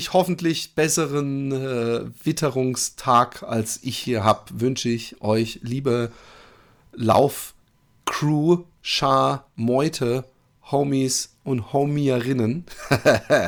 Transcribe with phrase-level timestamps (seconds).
[0.00, 6.10] Wesentlich hoffentlich besseren äh, Witterungstag, als ich hier habe, wünsche ich euch, liebe
[6.92, 10.24] Lauf-Crew, Schar, Meute,
[10.70, 12.64] Homies und Homierinnen.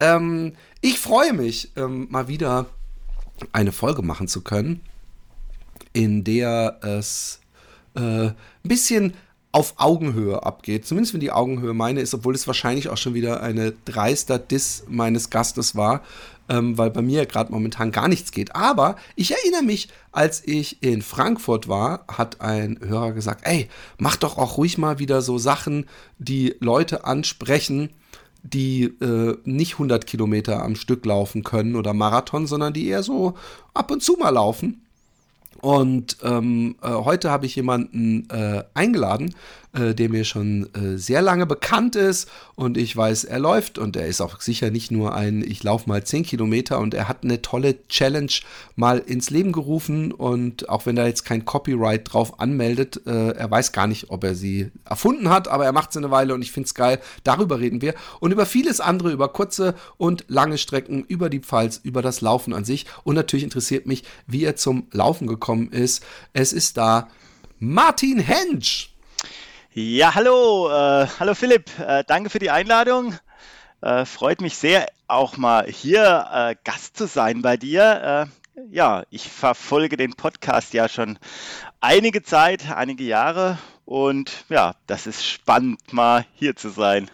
[0.00, 2.66] ähm, ich freue mich, ähm, mal wieder
[3.52, 4.82] eine Folge machen zu können,
[5.94, 7.40] in der es
[7.94, 9.14] äh, ein bisschen
[9.54, 10.84] auf Augenhöhe abgeht.
[10.84, 14.82] Zumindest wenn die Augenhöhe meine ist, obwohl es wahrscheinlich auch schon wieder eine dreister Diss
[14.88, 16.02] meines Gastes war,
[16.48, 18.56] ähm, weil bei mir gerade momentan gar nichts geht.
[18.56, 24.16] Aber ich erinnere mich, als ich in Frankfurt war, hat ein Hörer gesagt, ey, mach
[24.16, 25.86] doch auch ruhig mal wieder so Sachen,
[26.18, 27.90] die Leute ansprechen,
[28.42, 33.34] die äh, nicht 100 Kilometer am Stück laufen können oder Marathon, sondern die eher so
[33.72, 34.83] ab und zu mal laufen.
[35.64, 39.34] Und ähm, äh, heute habe ich jemanden äh, eingeladen,
[39.74, 43.96] äh, der mir schon äh, sehr lange bekannt ist und ich weiß, er läuft und
[43.96, 47.24] er ist auch sicher nicht nur ein, ich laufe mal 10 Kilometer und er hat
[47.24, 48.32] eine tolle Challenge
[48.76, 53.50] mal ins Leben gerufen und auch wenn da jetzt kein Copyright drauf anmeldet, äh, er
[53.50, 56.42] weiß gar nicht, ob er sie erfunden hat, aber er macht sie eine Weile und
[56.42, 57.00] ich finde es geil.
[57.24, 61.80] Darüber reden wir und über vieles andere, über kurze und lange Strecken, über die Pfalz,
[61.82, 66.04] über das Laufen an sich und natürlich interessiert mich, wie er zum Laufen gekommen ist.
[66.32, 67.08] Es ist da
[67.58, 68.93] Martin Hensch.
[69.76, 73.18] Ja, hallo, äh, hallo Philipp, äh, danke für die Einladung.
[73.80, 78.28] Äh, freut mich sehr, auch mal hier äh, Gast zu sein bei dir.
[78.54, 81.18] Äh, ja, ich verfolge den Podcast ja schon
[81.80, 87.10] einige Zeit, einige Jahre und ja, das ist spannend, mal hier zu sein.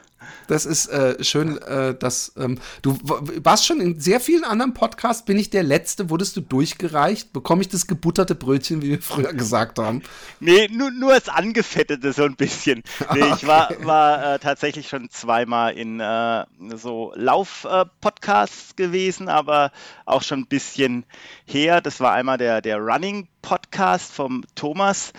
[0.46, 5.24] Das ist äh, schön, äh, dass ähm, du warst schon in sehr vielen anderen Podcasts.
[5.24, 6.10] Bin ich der Letzte?
[6.10, 7.32] Wurdest du durchgereicht?
[7.32, 10.02] Bekomme ich das gebutterte Brötchen, wie wir früher gesagt haben?
[10.40, 12.82] Nee, nur, nur das Angefettete so ein bisschen.
[13.12, 13.34] Nee, okay.
[13.34, 16.44] ich war, war äh, tatsächlich schon zweimal in äh,
[16.76, 19.72] so Lauf-Podcasts gewesen, aber
[20.04, 21.04] auch schon ein bisschen
[21.44, 21.80] her.
[21.80, 25.12] Das war einmal der, der Running-Podcast vom Thomas.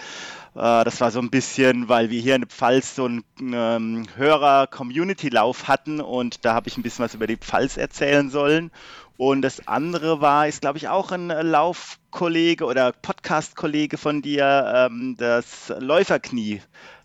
[0.56, 4.06] Äh, das war so ein bisschen, weil wir hier in der Pfalz so einen ähm,
[4.16, 8.72] Hörer-Community-Lauf hatten und da habe ich ein bisschen was über die Pfalz erzählen sollen.
[9.17, 15.16] Und das andere war, ist glaube ich auch ein Laufkollege oder Podcast-Kollege von dir, ähm,
[15.17, 16.62] das Läuferknie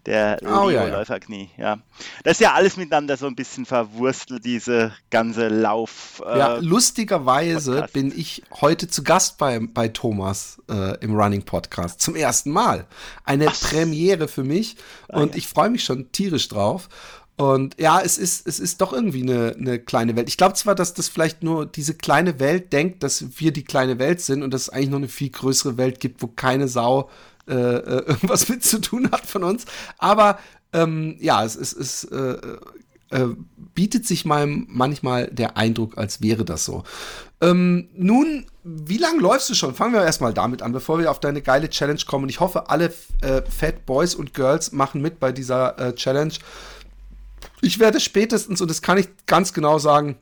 [0.07, 1.79] der oh, ja, Läuferknie, ja.
[2.25, 6.23] Das ist ja alles miteinander so ein bisschen verwurstelt, diese ganze Lauf.
[6.25, 7.93] Äh, ja, lustigerweise Podcast.
[7.93, 12.01] bin ich heute zu Gast bei, bei Thomas äh, im Running Podcast.
[12.01, 12.87] Zum ersten Mal.
[13.25, 13.61] Eine Ach.
[13.61, 14.77] Premiere für mich
[15.09, 15.39] ah, und ja.
[15.39, 16.89] ich freue mich schon tierisch drauf.
[17.37, 20.29] Und ja, es ist, es ist doch irgendwie eine, eine kleine Welt.
[20.29, 23.99] Ich glaube zwar, dass das vielleicht nur diese kleine Welt denkt, dass wir die kleine
[23.99, 27.11] Welt sind und dass es eigentlich noch eine viel größere Welt gibt, wo keine Sau
[27.49, 29.65] äh, äh, irgendwas mit zu tun hat von uns.
[29.99, 30.39] Aber
[30.73, 32.37] ähm, ja, es, es, es äh,
[33.11, 33.27] äh,
[33.75, 36.83] bietet sich meinem manchmal der Eindruck, als wäre das so.
[37.41, 39.75] Ähm, nun, wie lange läufst du schon?
[39.75, 42.25] Fangen wir erstmal damit an, bevor wir auf deine geile Challenge kommen.
[42.25, 46.33] Und ich hoffe, alle äh, Fat Boys und Girls machen mit bei dieser äh, Challenge.
[47.61, 50.17] Ich werde spätestens, und das kann ich ganz genau sagen,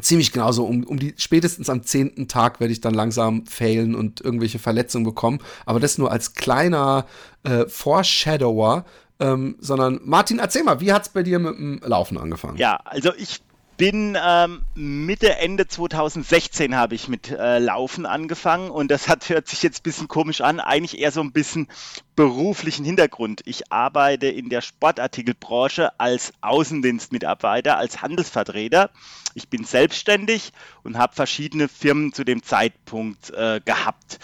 [0.00, 0.64] ziemlich genauso.
[0.64, 5.04] Um, um die spätestens am zehnten Tag werde ich dann langsam failen und irgendwelche Verletzungen
[5.04, 5.40] bekommen.
[5.64, 7.06] Aber das nur als kleiner
[7.44, 8.84] äh, Foreshadower.
[9.18, 12.58] Ähm, sondern Martin, erzähl mal, wie hat es bei dir mit dem Laufen angefangen?
[12.58, 13.40] Ja, also ich
[13.76, 19.48] bin ähm, Mitte, Ende 2016 habe ich mit äh, Laufen angefangen und das hat, hört
[19.48, 21.68] sich jetzt ein bisschen komisch an, eigentlich eher so ein bisschen
[22.14, 23.42] beruflichen Hintergrund.
[23.44, 28.90] Ich arbeite in der Sportartikelbranche als Außendienstmitarbeiter, als Handelsvertreter.
[29.34, 30.52] Ich bin selbstständig
[30.82, 34.18] und habe verschiedene Firmen zu dem Zeitpunkt äh, gehabt.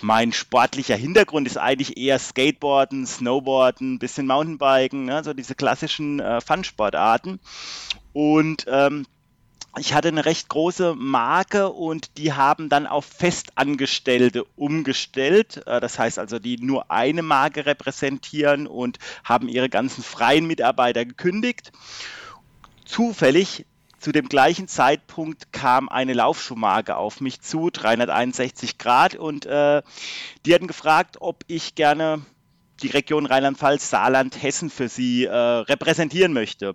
[0.00, 6.40] Mein sportlicher Hintergrund ist eigentlich eher Skateboarden, Snowboarden, bisschen Mountainbiken, ne, so diese klassischen äh,
[6.40, 7.38] Fun-Sportarten.
[8.12, 9.06] Und ähm,
[9.78, 15.62] ich hatte eine recht große Marke und die haben dann auf Festangestellte umgestellt.
[15.66, 21.04] Äh, das heißt also, die nur eine Marke repräsentieren und haben ihre ganzen freien Mitarbeiter
[21.04, 21.72] gekündigt.
[22.84, 23.66] Zufällig
[23.98, 29.82] zu dem gleichen Zeitpunkt kam eine Laufschuhmarke auf mich zu, 361 Grad, und äh,
[30.46, 32.22] die hatten gefragt, ob ich gerne
[32.82, 36.74] die Region Rheinland-Pfalz, Saarland, Hessen für sie äh, repräsentieren möchte.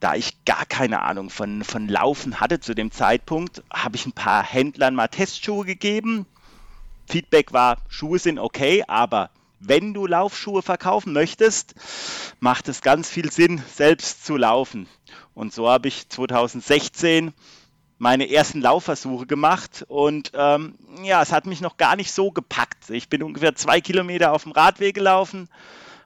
[0.00, 4.12] Da ich gar keine Ahnung von, von Laufen hatte zu dem Zeitpunkt, habe ich ein
[4.12, 6.26] paar Händlern mal Testschuhe gegeben.
[7.08, 9.30] Feedback war, Schuhe sind okay, aber
[9.60, 11.74] wenn du Laufschuhe verkaufen möchtest,
[12.38, 14.86] macht es ganz viel Sinn, selbst zu laufen.
[15.34, 17.32] Und so habe ich 2016
[17.98, 22.90] meine ersten Laufversuche gemacht und ähm, ja, es hat mich noch gar nicht so gepackt.
[22.90, 25.48] Ich bin ungefähr zwei Kilometer auf dem Radweg gelaufen,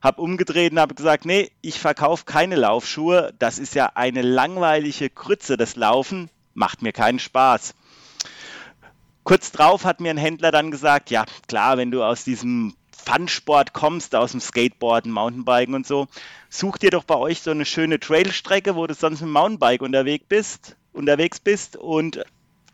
[0.03, 3.33] habe umgedreht und habe gesagt, nee, ich verkaufe keine Laufschuhe.
[3.39, 7.75] Das ist ja eine langweilige Krütze, das Laufen macht mir keinen Spaß.
[9.23, 13.73] Kurz drauf hat mir ein Händler dann gesagt, ja klar, wenn du aus diesem Fun-Sport
[13.73, 16.09] kommst, aus dem Skateboarden, Mountainbiken und so,
[16.51, 19.83] such dir doch bei euch so eine schöne Trailstrecke, wo du sonst mit dem Mountainbike
[19.83, 22.25] unterwegs bist, unterwegs bist und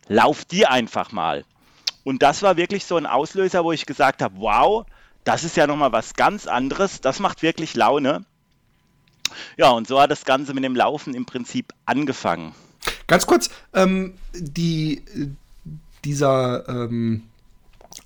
[0.08, 1.44] lauf die einfach mal.
[2.04, 4.86] Und das war wirklich so ein Auslöser, wo ich gesagt habe, wow,
[5.28, 8.24] das ist ja nochmal was ganz anderes, das macht wirklich Laune.
[9.58, 12.54] Ja, und so hat das Ganze mit dem Laufen im Prinzip angefangen.
[13.06, 15.02] Ganz kurz, ähm, die,
[16.02, 17.24] dieser ähm,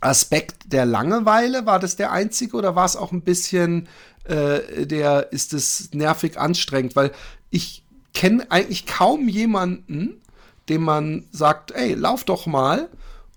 [0.01, 3.89] Aspekt der Langeweile, war das der einzige oder war es auch ein bisschen
[4.25, 6.97] äh, der, ist es nervig anstrengend?
[6.97, 7.13] Weil
[7.51, 7.85] ich
[8.15, 10.21] kenne eigentlich kaum jemanden,
[10.69, 12.89] dem man sagt, ey, lauf doch mal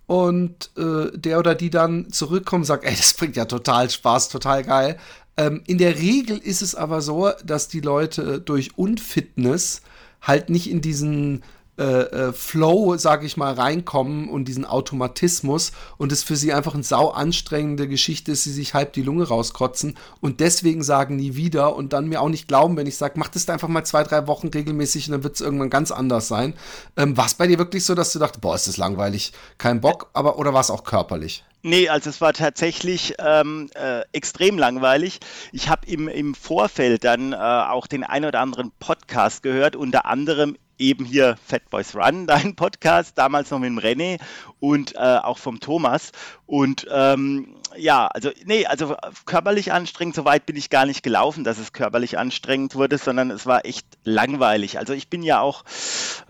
[0.08, 4.30] und äh, der oder die dann zurückkommt und sagt, ey, das bringt ja total Spaß,
[4.30, 4.98] total geil.
[5.38, 9.82] Ähm, in der Regel ist es aber so, dass die Leute durch Unfitness
[10.22, 11.44] halt nicht in diesen
[11.78, 16.74] äh, äh, Flow, sage ich mal, reinkommen und diesen Automatismus und es für sie einfach
[16.74, 21.36] eine sau anstrengende Geschichte ist, sie sich halb die Lunge rauskotzen und deswegen sagen nie
[21.36, 24.04] wieder und dann mir auch nicht glauben, wenn ich sage, mach das einfach mal zwei,
[24.04, 26.54] drei Wochen regelmäßig und dann wird es irgendwann ganz anders sein.
[26.96, 29.82] Ähm, war es bei dir wirklich so, dass du dachtest, boah, ist das langweilig, kein
[29.82, 31.44] Bock, aber oder war es auch körperlich?
[31.68, 35.20] Nee, also es war tatsächlich ähm, äh, extrem langweilig.
[35.52, 40.06] Ich habe im, im Vorfeld dann äh, auch den ein oder anderen Podcast gehört, unter
[40.06, 44.20] anderem eben hier Fat Boys Run, dein Podcast, damals noch mit dem René
[44.60, 46.12] und äh, auch vom Thomas.
[46.46, 48.96] Und ähm, ja, also nee, also
[49.26, 53.32] körperlich anstrengend, so weit bin ich gar nicht gelaufen, dass es körperlich anstrengend wurde, sondern
[53.32, 54.78] es war echt langweilig.
[54.78, 55.64] Also ich bin ja auch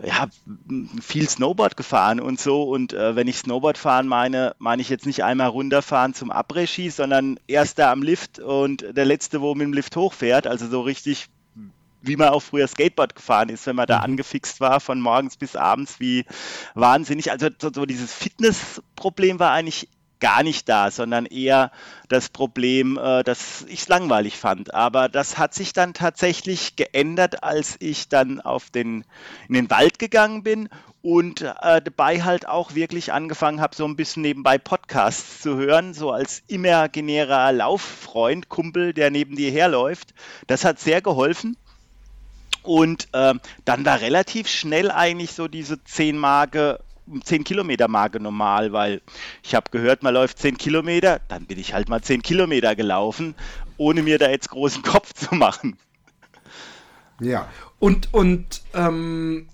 [0.02, 0.26] ja,
[1.00, 2.62] viel Snowboard gefahren und so.
[2.64, 6.90] Und äh, wenn ich Snowboard fahren meine, meine ich jetzt nicht einmal runterfahren zum Après-Ski,
[6.90, 10.46] sondern erster am Lift und der letzte, wo mit dem Lift hochfährt.
[10.46, 11.28] Also so richtig
[12.06, 14.04] wie man auch früher Skateboard gefahren ist, wenn man da mhm.
[14.04, 16.24] angefixt war von morgens bis abends, wie
[16.74, 17.30] wahnsinnig.
[17.30, 19.88] Also so, dieses Fitnessproblem war eigentlich
[20.20, 21.70] gar nicht da, sondern eher
[22.08, 24.72] das Problem, äh, dass ich es langweilig fand.
[24.74, 29.04] Aber das hat sich dann tatsächlich geändert, als ich dann auf den,
[29.48, 30.68] in den Wald gegangen bin
[31.02, 35.94] und äh, dabei halt auch wirklich angefangen habe, so ein bisschen nebenbei Podcasts zu hören,
[35.94, 40.14] so als imaginärer Lauffreund, Kumpel, der neben dir herläuft.
[40.46, 41.56] Das hat sehr geholfen.
[42.66, 46.80] Und ähm, dann war relativ schnell eigentlich so diese 10 Marke
[47.24, 49.00] 10 Kilometer Marke normal, weil
[49.42, 53.34] ich habe gehört, man läuft 10 Kilometer, dann bin ich halt mal 10 Kilometer gelaufen,
[53.76, 55.78] ohne mir da jetzt großen Kopf zu machen.
[57.20, 57.48] Ja,
[57.78, 59.48] und, und ähm,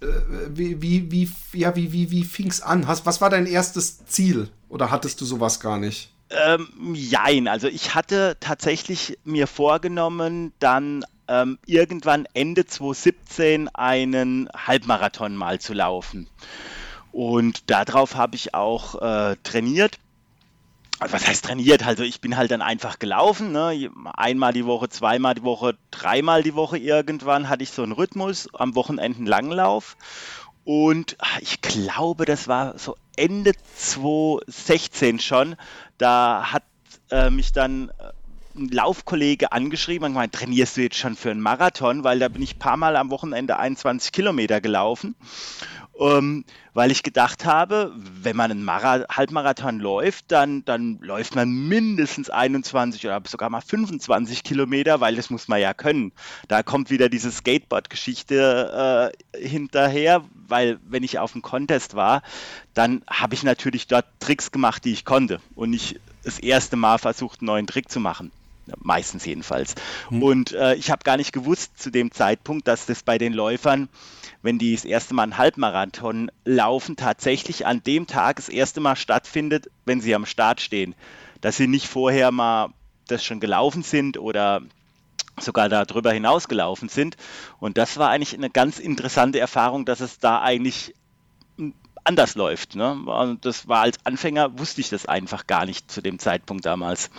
[0.00, 0.06] äh,
[0.48, 2.86] wie, wie, wie, ja, wie, wie, wie fing es an?
[2.86, 4.50] Hast, was war dein erstes Ziel?
[4.68, 6.10] Oder hattest du sowas gar nicht?
[6.28, 15.36] Ähm, jein, also ich hatte tatsächlich mir vorgenommen, dann ähm, irgendwann Ende 2017 einen Halbmarathon
[15.36, 16.28] mal zu laufen.
[17.12, 19.98] Und darauf habe ich auch äh, trainiert.
[20.98, 21.86] Was heißt trainiert?
[21.86, 23.90] Also ich bin halt dann einfach gelaufen, ne?
[24.14, 28.48] einmal die Woche, zweimal die Woche, dreimal die Woche irgendwann hatte ich so einen Rhythmus,
[28.54, 29.96] am Wochenende Langlauf.
[30.64, 35.56] Und ah, ich glaube, das war so Ende 2016 schon.
[35.96, 36.64] Da hat
[37.10, 37.92] äh, mich dann
[38.56, 42.04] äh, ein Laufkollege angeschrieben und gemeint, trainierst du jetzt schon für einen Marathon?
[42.04, 45.14] Weil da bin ich ein paar Mal am Wochenende 21 Kilometer gelaufen.
[45.98, 46.44] Ähm,
[46.74, 52.28] weil ich gedacht habe, wenn man einen Mara Halbmarathon läuft, dann, dann läuft man mindestens
[52.28, 56.12] 21 oder sogar mal 25 Kilometer, weil das muss man ja können.
[56.48, 62.22] Da kommt wieder diese Skateboard-Geschichte äh, hinterher, weil wenn ich auf dem Contest war,
[62.74, 66.98] dann habe ich natürlich dort Tricks gemacht, die ich konnte und nicht das erste Mal
[66.98, 68.32] versucht, einen neuen Trick zu machen
[68.78, 69.74] meistens jedenfalls.
[70.08, 70.22] Hm.
[70.22, 73.88] Und äh, ich habe gar nicht gewusst zu dem Zeitpunkt, dass das bei den Läufern,
[74.42, 78.96] wenn die das erste Mal einen Halbmarathon laufen, tatsächlich an dem Tag das erste Mal
[78.96, 80.94] stattfindet, wenn sie am Start stehen.
[81.40, 82.70] Dass sie nicht vorher mal
[83.08, 84.62] das schon gelaufen sind oder
[85.38, 87.16] sogar darüber hinaus gelaufen sind.
[87.60, 90.94] Und das war eigentlich eine ganz interessante Erfahrung, dass es da eigentlich
[92.04, 92.74] anders läuft.
[92.74, 92.92] Ne?
[92.92, 97.10] Und das war als Anfänger, wusste ich das einfach gar nicht zu dem Zeitpunkt damals.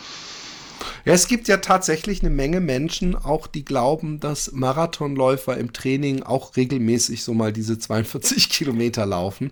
[1.06, 6.24] Ja, es gibt ja tatsächlich eine Menge Menschen, auch die glauben, dass Marathonläufer im Training
[6.24, 9.52] auch regelmäßig so mal diese 42 Kilometer laufen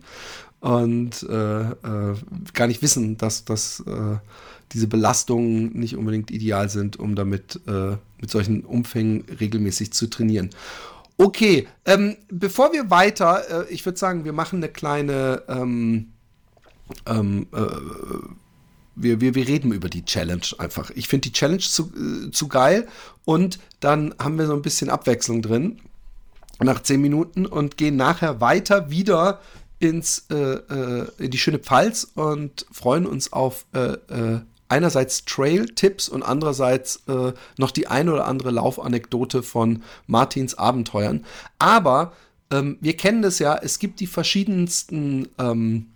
[0.59, 2.15] und äh, äh,
[2.53, 4.17] gar nicht wissen, dass, dass äh,
[4.71, 10.49] diese Belastungen nicht unbedingt ideal sind, um damit äh, mit solchen Umfängen regelmäßig zu trainieren.
[11.17, 16.11] Okay, ähm, bevor wir weiter, äh, ich würde sagen, wir machen eine kleine ähm,
[17.05, 17.59] ähm, äh,
[18.95, 20.91] wir, wir, wir reden über die Challenge einfach.
[20.95, 22.87] Ich finde die Challenge zu, äh, zu geil
[23.25, 25.79] und dann haben wir so ein bisschen Abwechslung drin
[26.59, 29.41] nach zehn Minuten und gehen nachher weiter wieder
[29.79, 36.09] ins, äh, äh, in die schöne Pfalz und freuen uns auf äh, äh einerseits Trail-Tipps
[36.09, 41.23] und andererseits äh, noch die ein oder andere Laufanekdote von Martins Abenteuern.
[41.59, 42.13] Aber
[42.51, 45.87] ähm, wir kennen das ja, es gibt die verschiedensten ähm,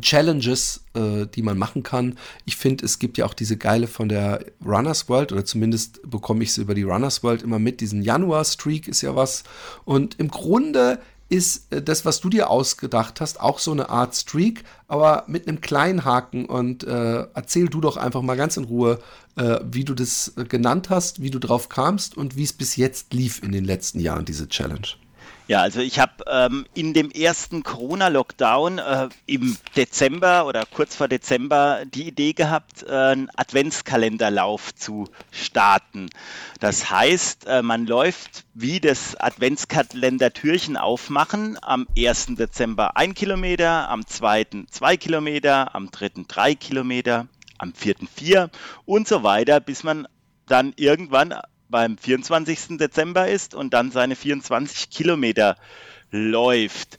[0.00, 2.16] Challenges, äh, die man machen kann.
[2.44, 6.42] Ich finde, es gibt ja auch diese geile von der Runners World, oder zumindest bekomme
[6.44, 7.80] ich sie über die Runners World immer mit.
[7.80, 9.44] Diesen Januar-Streak ist ja was.
[9.84, 14.14] Und im Grunde ist äh, das, was du dir ausgedacht hast, auch so eine Art
[14.14, 16.44] Streak, aber mit einem kleinen Haken.
[16.44, 18.98] Und äh, erzähl du doch einfach mal ganz in Ruhe,
[19.36, 22.76] äh, wie du das äh, genannt hast, wie du drauf kamst und wie es bis
[22.76, 24.88] jetzt lief in den letzten Jahren, diese Challenge.
[25.48, 31.08] Ja, also ich habe ähm, in dem ersten Corona-Lockdown äh, im Dezember oder kurz vor
[31.08, 36.10] Dezember die Idee gehabt, äh, einen Adventskalenderlauf zu starten.
[36.60, 41.58] Das heißt, äh, man läuft wie das Adventskalender-Türchen aufmachen.
[41.60, 42.36] Am 1.
[42.36, 44.46] Dezember ein Kilometer, am 2.
[44.70, 46.24] zwei Kilometer, am 3.
[46.28, 47.26] drei Kilometer,
[47.58, 47.96] am 4.
[48.14, 48.50] vier
[48.84, 50.06] und so weiter, bis man
[50.46, 51.34] dann irgendwann
[51.72, 52.78] beim 24.
[52.78, 55.56] Dezember ist und dann seine 24 Kilometer
[56.12, 56.98] läuft.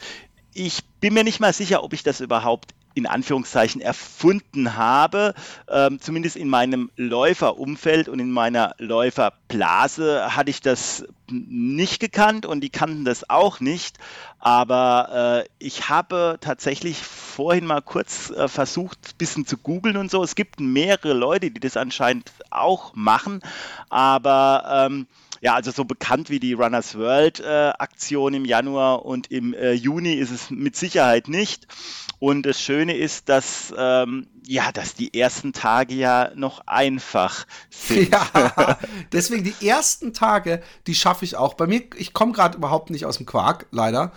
[0.53, 5.33] Ich bin mir nicht mal sicher, ob ich das überhaupt in Anführungszeichen erfunden habe.
[5.67, 12.61] Ähm, zumindest in meinem Läuferumfeld und in meiner Läuferblase hatte ich das nicht gekannt und
[12.61, 13.97] die kannten das auch nicht.
[14.39, 20.11] Aber äh, ich habe tatsächlich vorhin mal kurz äh, versucht, ein bisschen zu googeln und
[20.11, 20.23] so.
[20.23, 23.41] Es gibt mehrere Leute, die das anscheinend auch machen.
[23.89, 25.07] Aber ähm,
[25.43, 29.73] ja, also so bekannt wie die Runners World äh, Aktion im Januar und im äh,
[29.73, 31.67] Juni ist es mit Sicherheit nicht.
[32.19, 38.09] Und das Schöne ist, dass ähm, ja, dass die ersten Tage ja noch einfach sind.
[38.09, 38.79] Ja,
[39.11, 41.55] deswegen die ersten Tage, die schaffe ich auch.
[41.55, 44.13] Bei mir, ich komme gerade überhaupt nicht aus dem Quark, leider.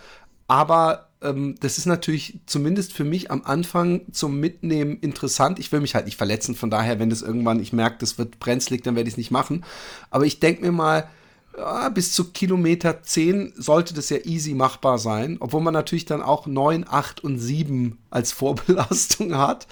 [0.46, 5.58] Aber ähm, das ist natürlich zumindest für mich am Anfang zum Mitnehmen interessant.
[5.58, 8.38] Ich will mich halt nicht verletzen, von daher, wenn das irgendwann, ich merke, das wird
[8.38, 9.64] brenzlig, dann werde ich es nicht machen.
[10.10, 11.08] Aber ich denke mir mal,
[11.56, 16.22] ja, bis zu Kilometer 10 sollte das ja easy machbar sein, obwohl man natürlich dann
[16.22, 19.66] auch 9, 8 und 7 als Vorbelastung hat.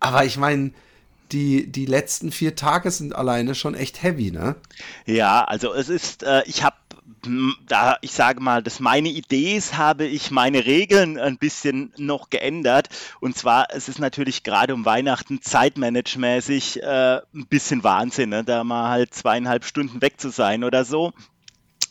[0.00, 0.72] Aber ich meine,
[1.32, 4.56] die, die letzten vier Tage sind alleine schon echt heavy, ne?
[5.06, 6.76] Ja, also es ist, äh, ich habe
[7.66, 12.30] da ich sage mal, dass meine Idee ist, habe ich meine Regeln ein bisschen noch
[12.30, 12.88] geändert.
[13.20, 18.44] Und zwar, es ist natürlich gerade um Weihnachten zeitmanagemäßig äh, ein bisschen Wahnsinn, ne?
[18.44, 21.12] da mal halt zweieinhalb Stunden weg zu sein oder so.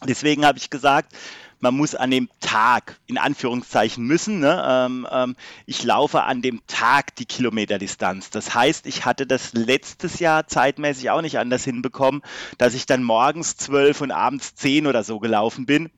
[0.07, 1.13] Deswegen habe ich gesagt,
[1.59, 5.35] man muss an dem Tag, in Anführungszeichen müssen, ne, ähm, ähm,
[5.65, 8.29] ich laufe an dem Tag die Kilometerdistanz.
[8.29, 12.21] Das heißt, ich hatte das letztes Jahr zeitmäßig auch nicht anders hinbekommen,
[12.57, 15.89] dass ich dann morgens zwölf und abends zehn oder so gelaufen bin.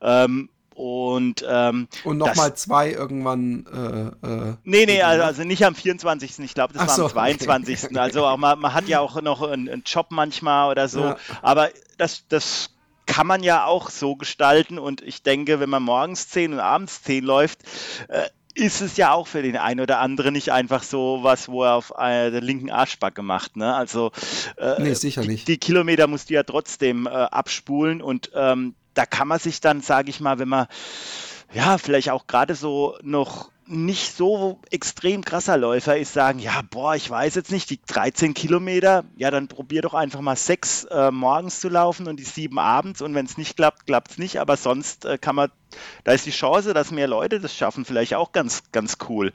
[0.00, 3.66] Ähm, und, ähm, und nochmal zwei irgendwann.
[3.72, 6.38] Äh, äh, nee, nee, also, also, nicht am 24.
[6.38, 7.84] Ich glaube, das Ach war so, am 22.
[7.84, 7.98] Okay.
[7.98, 11.00] Also auch, man, man, hat ja auch noch einen, einen Job manchmal oder so.
[11.00, 11.16] Ja.
[11.42, 12.70] Aber das, das
[13.06, 14.78] kann man ja auch so gestalten.
[14.78, 17.62] Und ich denke, wenn man morgens 10 und abends 10 läuft,
[18.08, 21.64] äh, ist es ja auch für den einen oder anderen nicht einfach so was, wo
[21.64, 23.56] er auf äh, der linken Arschbacke macht.
[23.56, 23.74] Ne?
[23.74, 24.12] Also
[24.58, 29.06] äh, nee, sicher die, die, Kilometer musst du ja trotzdem äh, abspulen und ähm, da
[29.06, 30.66] kann man sich dann, sage ich mal, wenn man
[31.54, 36.94] ja vielleicht auch gerade so noch nicht so extrem krasser Läufer ist, sagen, ja, boah,
[36.94, 41.10] ich weiß jetzt nicht, die 13 Kilometer, ja, dann probier doch einfach mal sechs äh,
[41.10, 44.40] morgens zu laufen und die sieben abends und wenn es nicht klappt, klappt es nicht,
[44.40, 45.50] aber sonst äh, kann man,
[46.04, 49.32] da ist die Chance, dass mehr Leute das schaffen, vielleicht auch ganz, ganz cool.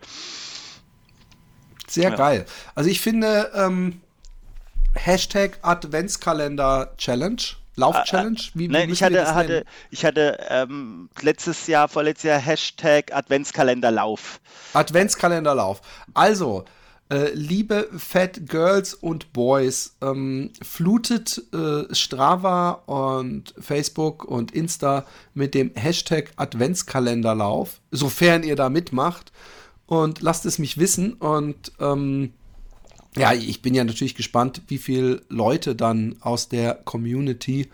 [1.88, 2.16] Sehr ja.
[2.16, 2.46] geil.
[2.76, 4.02] Also ich finde, ähm,
[4.94, 7.42] Hashtag Adventskalender Challenge
[7.78, 8.38] Lauf-Challenge?
[8.54, 14.42] Wie, wie Nein, ich hatte, hatte, ich hatte ähm, letztes Jahr, vorletztes Jahr Hashtag Adventskalenderlauf.
[14.74, 15.82] Adventskalenderlauf.
[16.14, 16.66] Also,
[17.10, 25.54] äh, liebe Fat Girls und Boys, ähm, flutet äh, Strava und Facebook und Insta mit
[25.54, 29.32] dem Hashtag Adventskalenderlauf, sofern ihr da mitmacht.
[29.86, 31.14] Und lasst es mich wissen.
[31.14, 32.34] Und ähm,
[33.20, 37.70] Ja, ich bin ja natürlich gespannt, wie viele Leute dann aus der Community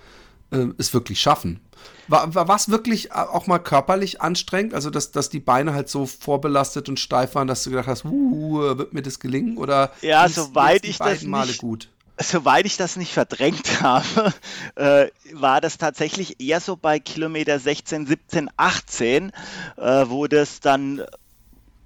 [0.52, 1.60] äh, es wirklich schaffen.
[2.08, 4.74] War, war es wirklich auch mal körperlich anstrengend?
[4.74, 8.06] Also, dass, dass die Beine halt so vorbelastet und steif waren, dass du gedacht hast,
[8.06, 9.58] uh, wird mir das gelingen?
[9.58, 11.90] Oder ja, soweit ich das Male gut?
[12.20, 14.34] Soweit ich das nicht verdrängt habe,
[14.76, 19.32] äh, war das tatsächlich eher so bei Kilometer 16, 17, 18,
[19.78, 21.02] äh, wo das dann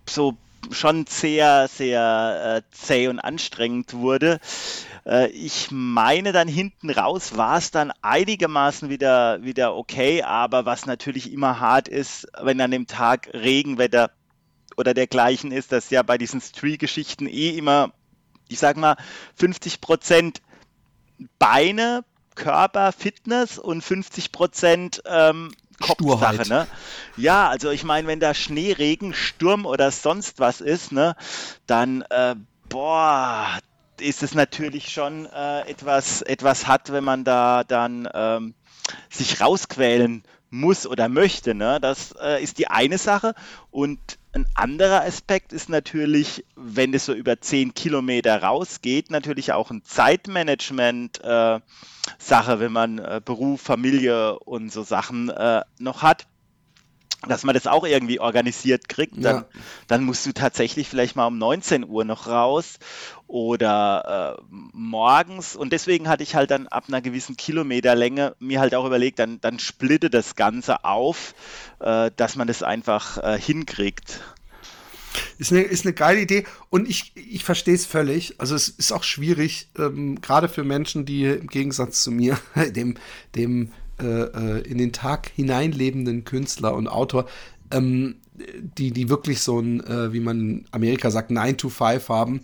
[0.09, 0.35] so
[0.71, 4.39] schon sehr, sehr äh, zäh und anstrengend wurde.
[5.05, 10.85] Äh, ich meine, dann hinten raus war es dann einigermaßen wieder, wieder okay, aber was
[10.85, 14.11] natürlich immer hart ist, wenn an dem Tag Regenwetter
[14.75, 17.91] oder dergleichen ist, das ja bei diesen Street-Geschichten eh immer,
[18.47, 18.97] ich sag mal,
[19.35, 20.41] 50 Prozent
[21.39, 22.03] Beine,
[22.35, 26.67] Körper, Fitness und 50 Prozent ähm, Kopfsache, ne?
[27.17, 31.15] Ja, also ich meine, wenn da Schnee, Regen, Sturm oder sonst was ist, ne,
[31.67, 32.35] dann äh,
[32.69, 33.59] boah,
[33.99, 38.53] ist es natürlich schon äh, etwas, etwas hat, wenn man da dann ähm,
[39.09, 41.53] sich rausquälen muss oder möchte.
[41.55, 41.79] Ne?
[41.81, 43.33] Das äh, ist die eine Sache.
[43.71, 43.99] Und
[44.37, 49.83] ein anderer Aspekt ist natürlich, wenn es so über 10 Kilometer rausgeht, natürlich auch ein
[49.83, 51.61] Zeitmanagement-Sache,
[52.51, 56.27] äh, wenn man äh, Beruf, Familie und so Sachen äh, noch hat
[57.27, 59.45] dass man das auch irgendwie organisiert kriegt, dann, ja.
[59.87, 62.77] dann musst du tatsächlich vielleicht mal um 19 Uhr noch raus
[63.25, 65.55] oder äh, morgens.
[65.55, 69.41] Und deswegen hatte ich halt dann ab einer gewissen Kilometerlänge mir halt auch überlegt, dann,
[69.41, 71.33] dann splitte das Ganze auf,
[71.79, 74.21] äh, dass man das einfach äh, hinkriegt.
[75.39, 78.39] Ist eine, ist eine geile Idee und ich, ich verstehe es völlig.
[78.39, 82.37] Also es ist auch schwierig, ähm, gerade für Menschen, die im Gegensatz zu mir,
[82.75, 82.97] dem,
[83.35, 87.25] dem äh, äh, in den Tag hineinlebenden Künstler und Autor,
[87.71, 88.17] ähm,
[88.77, 92.41] die, die wirklich so ein, äh, wie man in Amerika sagt, 9 to 5 haben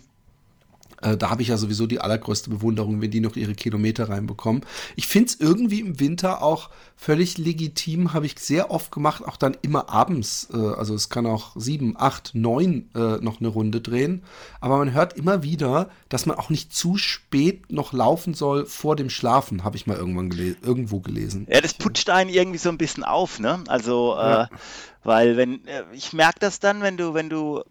[1.04, 4.64] äh, da habe ich ja sowieso die allergrößte Bewunderung, wenn die noch ihre Kilometer reinbekommen.
[4.96, 9.36] Ich finde es irgendwie im Winter auch völlig legitim, habe ich sehr oft gemacht, auch
[9.36, 10.48] dann immer abends.
[10.52, 14.22] Äh, also es kann auch sieben, acht, neun äh, noch eine Runde drehen.
[14.60, 18.96] Aber man hört immer wieder, dass man auch nicht zu spät noch laufen soll vor
[18.96, 21.46] dem Schlafen, habe ich mal irgendwann gele irgendwo gelesen.
[21.50, 23.62] Ja, das putscht einen irgendwie so ein bisschen auf, ne?
[23.68, 24.48] Also äh, ja.
[25.04, 27.62] Weil wenn, äh, ich merke das dann, wenn du, wenn du,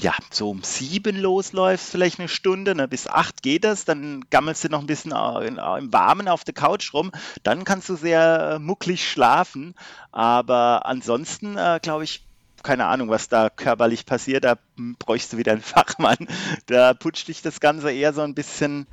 [0.00, 4.64] ja, so um sieben losläufst, vielleicht eine Stunde, ne, bis acht geht das, dann gammelst
[4.64, 8.54] du noch ein bisschen äh, im Warmen auf der Couch rum, dann kannst du sehr
[8.54, 9.74] äh, mucklig schlafen.
[10.10, 12.24] Aber ansonsten, äh, glaube ich,
[12.62, 14.56] keine Ahnung, was da körperlich passiert, da
[14.98, 16.28] bräuchst du wieder einen Fachmann.
[16.66, 18.86] Da putscht dich das Ganze eher so ein bisschen,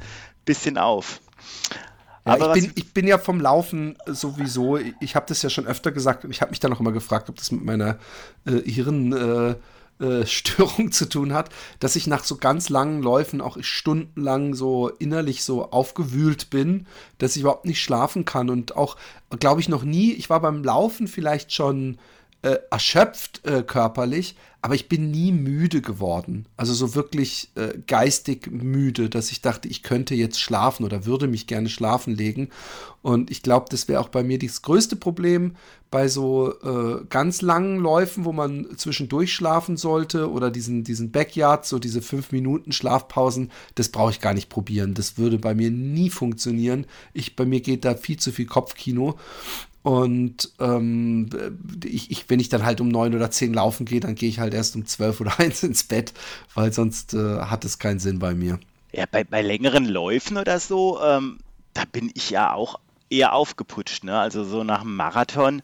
[0.43, 1.21] bisschen auf.
[2.29, 5.67] Ja, Aber ich, bin, ich bin ja vom Laufen sowieso, ich habe das ja schon
[5.67, 7.97] öfter gesagt und ich habe mich dann auch immer gefragt, ob das mit meiner
[8.45, 9.57] äh, Hirnstörung
[9.99, 14.89] äh, äh, zu tun hat, dass ich nach so ganz langen Läufen auch stundenlang so
[14.89, 16.87] innerlich so aufgewühlt bin,
[17.17, 18.97] dass ich überhaupt nicht schlafen kann und auch,
[19.39, 21.97] glaube ich, noch nie, ich war beim Laufen vielleicht schon
[22.41, 26.45] äh, erschöpft äh, körperlich, aber ich bin nie müde geworden.
[26.57, 31.27] Also so wirklich äh, geistig müde, dass ich dachte, ich könnte jetzt schlafen oder würde
[31.27, 32.49] mich gerne schlafen legen.
[33.01, 35.55] Und ich glaube, das wäre auch bei mir das größte Problem
[35.91, 41.65] bei so äh, ganz langen Läufen, wo man zwischendurch schlafen sollte oder diesen, diesen Backyard,
[41.65, 44.93] so diese fünf Minuten Schlafpausen, das brauche ich gar nicht probieren.
[44.93, 46.85] Das würde bei mir nie funktionieren.
[47.13, 49.17] Ich, bei mir geht da viel zu viel Kopfkino.
[49.81, 51.29] Und ähm,
[51.85, 54.39] ich, ich, wenn ich dann halt um neun oder zehn laufen gehe, dann gehe ich
[54.39, 56.13] halt erst um zwölf oder eins ins Bett,
[56.53, 58.59] weil sonst äh, hat es keinen Sinn bei mir.
[58.91, 61.37] Ja, bei, bei längeren Läufen oder so, ähm,
[61.73, 64.03] da bin ich ja auch eher aufgeputscht.
[64.03, 64.17] Ne?
[64.17, 65.61] Also so nach dem Marathon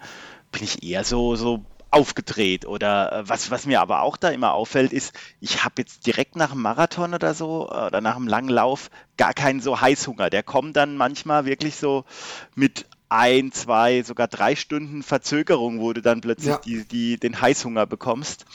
[0.51, 2.65] bin ich eher so, so aufgedreht.
[2.65, 6.35] Oder äh, was, was mir aber auch da immer auffällt, ist, ich habe jetzt direkt
[6.35, 10.29] nach dem Marathon oder so äh, oder nach einem langen Lauf gar keinen so Heißhunger.
[10.29, 12.05] Der kommt dann manchmal wirklich so
[12.53, 16.61] mit ein, zwei, sogar drei Stunden Verzögerung, wo du dann plötzlich ja.
[16.63, 18.45] die, die, den Heißhunger bekommst.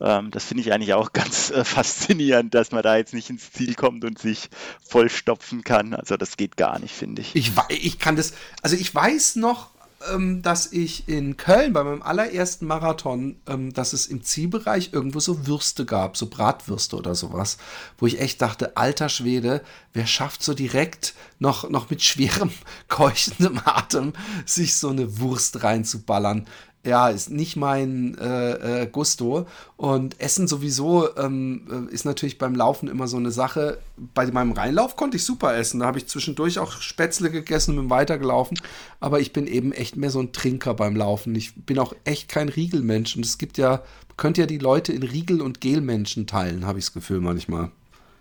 [0.00, 3.52] Ähm, das finde ich eigentlich auch ganz äh, faszinierend, dass man da jetzt nicht ins
[3.52, 4.48] Ziel kommt und sich
[4.86, 5.94] vollstopfen kann.
[5.94, 7.34] Also das geht gar nicht, finde ich.
[7.34, 7.52] ich.
[7.68, 9.70] Ich kann das, also ich weiß noch,
[10.12, 15.18] ähm, dass ich in Köln bei meinem allerersten Marathon, ähm, dass es im Zielbereich irgendwo
[15.20, 17.58] so Würste gab, so Bratwürste oder sowas,
[17.98, 22.50] wo ich echt dachte, alter Schwede, wer schafft so direkt noch, noch mit schwerem,
[22.88, 24.12] keuchendem Atem
[24.46, 26.46] sich so eine Wurst reinzuballern?
[26.84, 29.46] Ja, ist nicht mein äh, äh, Gusto.
[29.76, 33.78] Und Essen sowieso ähm, äh, ist natürlich beim Laufen immer so eine Sache.
[34.14, 35.80] Bei meinem Reinlauf konnte ich super essen.
[35.80, 38.58] Da habe ich zwischendurch auch Spätzle gegessen und bin weitergelaufen.
[39.00, 41.34] Aber ich bin eben echt mehr so ein Trinker beim Laufen.
[41.34, 43.16] Ich bin auch echt kein Riegelmensch.
[43.16, 43.82] Und es gibt ja,
[44.16, 47.70] könnt ja die Leute in Riegel- und Gelmenschen teilen, habe ich das Gefühl manchmal.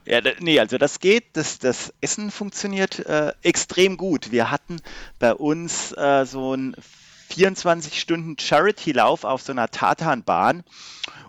[0.06, 1.26] Ja, nee, also das geht.
[1.34, 4.32] Das, das Essen funktioniert äh, extrem gut.
[4.32, 4.78] Wir hatten
[5.20, 6.76] bei uns äh, so ein
[7.28, 10.64] 24 Stunden Charity-Lauf auf so einer Tatanbahn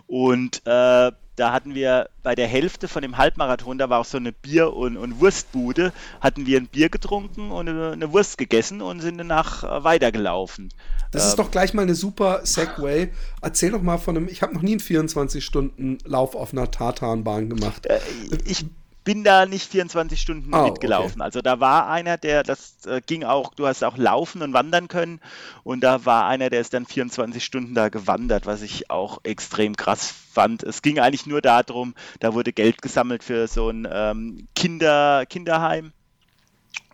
[0.07, 4.17] und äh, da hatten wir bei der Hälfte von dem Halbmarathon, da war auch so
[4.17, 8.81] eine Bier- und, und Wurstbude, hatten wir ein Bier getrunken und eine, eine Wurst gegessen
[8.81, 10.69] und sind danach äh, weitergelaufen.
[11.11, 13.11] Das ähm, ist doch gleich mal eine super Segway.
[13.41, 17.85] Erzähl doch mal von einem, ich habe noch nie einen 24-Stunden-Lauf auf einer Tartanbahn gemacht.
[17.85, 17.99] Äh,
[18.45, 18.65] ich
[19.03, 21.21] bin da nicht 24 Stunden oh, mitgelaufen.
[21.21, 21.23] Okay.
[21.23, 24.87] Also da war einer, der, das äh, ging auch, du hast auch laufen und wandern
[24.87, 25.19] können.
[25.63, 29.75] Und da war einer, der ist dann 24 Stunden da gewandert, was ich auch extrem
[29.75, 30.63] krass fand.
[30.63, 35.91] Es ging eigentlich nur darum, da wurde Geld gesammelt für so ein ähm, Kinder, Kinderheim.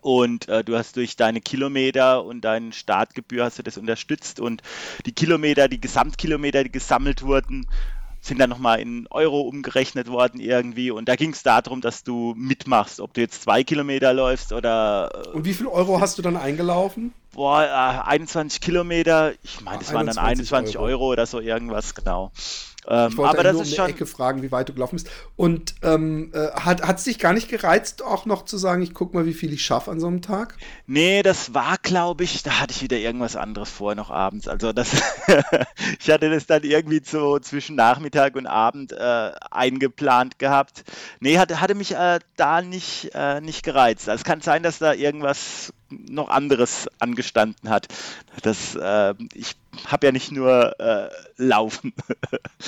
[0.00, 4.62] Und äh, du hast durch deine Kilometer und deine Startgebühr hast du das unterstützt und
[5.04, 7.66] die Kilometer, die Gesamtkilometer, die gesammelt wurden,
[8.26, 10.90] sind dann nochmal in Euro umgerechnet worden irgendwie.
[10.90, 15.10] Und da ging es darum, dass du mitmachst, ob du jetzt zwei Kilometer läufst oder.
[15.26, 17.12] Äh, Und wie viel Euro hast du dann eingelaufen?
[17.32, 19.32] Boah, äh, 21 Kilometer.
[19.42, 20.86] Ich meine, das waren dann 21 Euro.
[20.86, 21.12] Euro.
[21.12, 22.32] oder so irgendwas, genau.
[22.88, 23.90] Ähm, ich wollte aber das nur ist um schon...
[23.90, 25.10] Ecke fragen, wie weit du gelaufen bist.
[25.36, 29.14] Und ähm, äh, hat es dich gar nicht gereizt, auch noch zu sagen, ich guck
[29.14, 30.56] mal, wie viel ich schaffe an so einem Tag?
[30.86, 34.48] Nee, das war, glaube ich, da hatte ich wieder irgendwas anderes vor, noch abends.
[34.48, 35.02] Also das,
[36.00, 40.84] ich hatte das dann irgendwie so zwischen Nachmittag und Abend äh, eingeplant gehabt.
[41.20, 44.08] Nee, hatte, hatte mich äh, da nicht, äh, nicht gereizt.
[44.08, 47.88] Also es kann sein, dass da irgendwas noch anderes angestanden hat.
[48.42, 51.92] Das, äh, ich habe ja nicht nur äh, Laufen.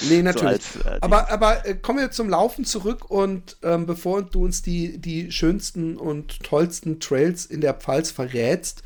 [0.08, 0.62] Nee, natürlich.
[0.62, 4.44] So als, äh, aber aber äh, kommen wir zum Laufen zurück und ähm, bevor du
[4.44, 8.82] uns die, die schönsten und tollsten Trails in der Pfalz verrätst,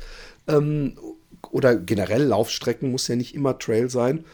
[0.47, 0.97] ähm,
[1.51, 4.25] oder generell Laufstrecken, muss ja nicht immer Trail sein,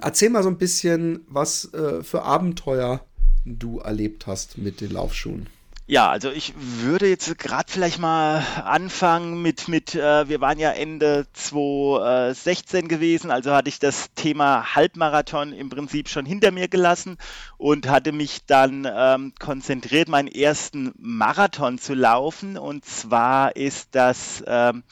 [0.00, 3.04] erzähl mal so ein bisschen, was äh, für Abenteuer
[3.44, 5.48] du erlebt hast mit den Laufschuhen.
[5.86, 10.70] Ja, also ich würde jetzt gerade vielleicht mal anfangen mit, mit äh, wir waren ja
[10.70, 17.18] Ende 2016 gewesen, also hatte ich das Thema Halbmarathon im Prinzip schon hinter mir gelassen
[17.58, 22.56] und hatte mich dann ähm, konzentriert, meinen ersten Marathon zu laufen.
[22.56, 24.84] Und zwar ist das ähm,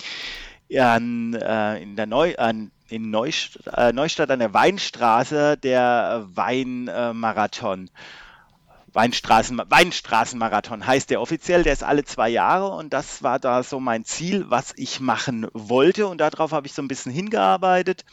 [0.77, 7.87] an, äh, in der Neu an, in Neustadt, äh, Neustadt an der Weinstraße der Weinmarathon.
[7.87, 7.91] Äh,
[8.93, 13.81] Weinstraßen, Weinstraßenmarathon heißt der offiziell, der ist alle zwei Jahre und das war da so
[13.81, 18.05] mein Ziel, was ich machen wollte und darauf habe ich so ein bisschen hingearbeitet.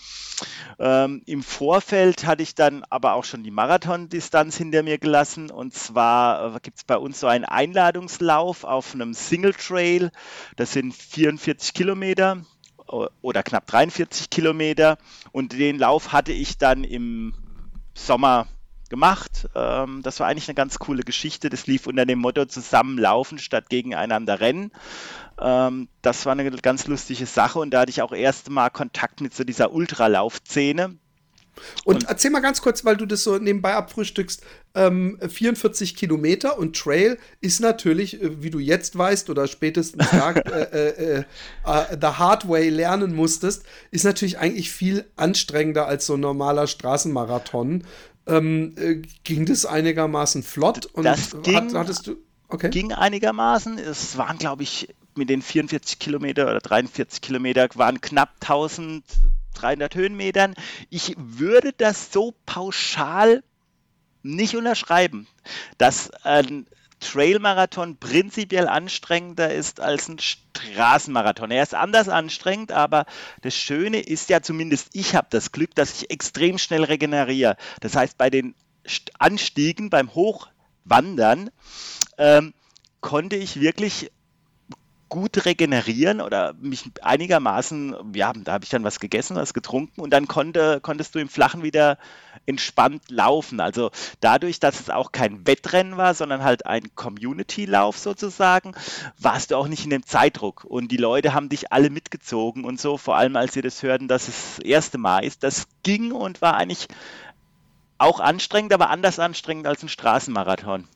[0.80, 5.74] Ähm, Im Vorfeld hatte ich dann aber auch schon die Marathondistanz hinter mir gelassen und
[5.74, 10.12] zwar äh, gibt es bei uns so einen Einladungslauf auf einem Single Trail,
[10.56, 12.44] das sind 44 Kilometer
[13.22, 14.98] oder knapp 43 Kilometer
[15.32, 17.34] und den Lauf hatte ich dann im
[17.94, 18.48] Sommer
[18.90, 19.48] gemacht.
[19.56, 21.50] Ähm, das war eigentlich eine ganz coole Geschichte.
[21.50, 24.72] Das lief unter dem Motto zusammenlaufen statt gegeneinander rennen.
[25.40, 29.22] Ähm, das war eine ganz lustige Sache und da hatte ich auch erst mal Kontakt
[29.22, 30.98] mit so dieser Ultralaufszene.
[31.86, 34.42] Und, und erzähl mal ganz kurz, weil du das so nebenbei abfrühstückst,
[34.76, 40.32] ähm, 44 Kilometer und Trail ist natürlich, äh, wie du jetzt weißt oder spätestens da,
[40.34, 46.14] äh, äh, äh, the hard way lernen musstest, ist natürlich eigentlich viel anstrengender als so
[46.14, 47.84] ein normaler Straßenmarathon
[48.28, 52.18] ähm, äh, ging das einigermaßen flott und das ging, hat, hattest du
[52.50, 52.70] okay.
[52.70, 53.78] ging einigermaßen.
[53.78, 60.54] Es waren, glaube ich, mit den 44 Kilometer oder 43 Kilometer waren knapp 1300 Höhenmetern.
[60.90, 63.44] Ich würde das so pauschal
[64.24, 65.28] nicht unterschreiben,
[65.78, 66.68] dass ein
[67.00, 71.52] Trailmarathon prinzipiell anstrengender ist als ein Straßenmarathon.
[71.52, 73.06] Er ist anders anstrengend, aber
[73.42, 77.56] das Schöne ist ja zumindest, ich habe das Glück, dass ich extrem schnell regeneriere.
[77.82, 78.56] Das heißt, bei den
[79.20, 81.52] Anstiegen, beim Hochwandern,
[82.18, 82.54] ähm,
[83.02, 84.12] konnte ich wirklich
[85.10, 90.12] gut regenerieren oder mich einigermaßen, ja, da habe ich dann was gegessen, was getrunken und
[90.12, 91.98] dann konnte, konntest du im Flachen wieder
[92.46, 93.60] entspannt laufen.
[93.60, 98.74] Also dadurch, dass es auch kein Wettrennen war, sondern halt ein Community-Lauf sozusagen,
[99.18, 102.80] warst du auch nicht in dem Zeitdruck und die Leute haben dich alle mitgezogen und
[102.80, 105.44] so, vor allem als sie das hörten, dass es das erste Mal ist.
[105.44, 106.88] Das ging und war eigentlich
[107.98, 110.88] auch anstrengend, aber anders anstrengend als ein Straßenmarathon.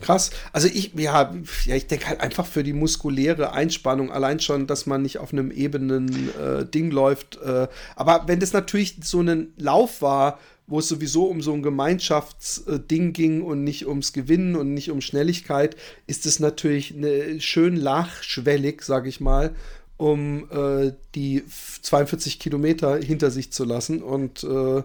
[0.00, 0.30] Krass.
[0.52, 4.86] Also ich, ja, ja ich denke halt einfach für die muskuläre Einspannung, allein schon, dass
[4.86, 7.38] man nicht auf einem ebenen äh, Ding läuft.
[7.42, 11.62] Äh, aber wenn das natürlich so ein Lauf war, wo es sowieso um so ein
[11.62, 17.76] Gemeinschaftsding ging und nicht ums Gewinnen und nicht um Schnelligkeit, ist es natürlich eine, schön
[17.76, 19.54] lachschwellig, sag ich mal,
[19.96, 21.42] um äh, die
[21.82, 24.82] 42 Kilometer hinter sich zu lassen und äh,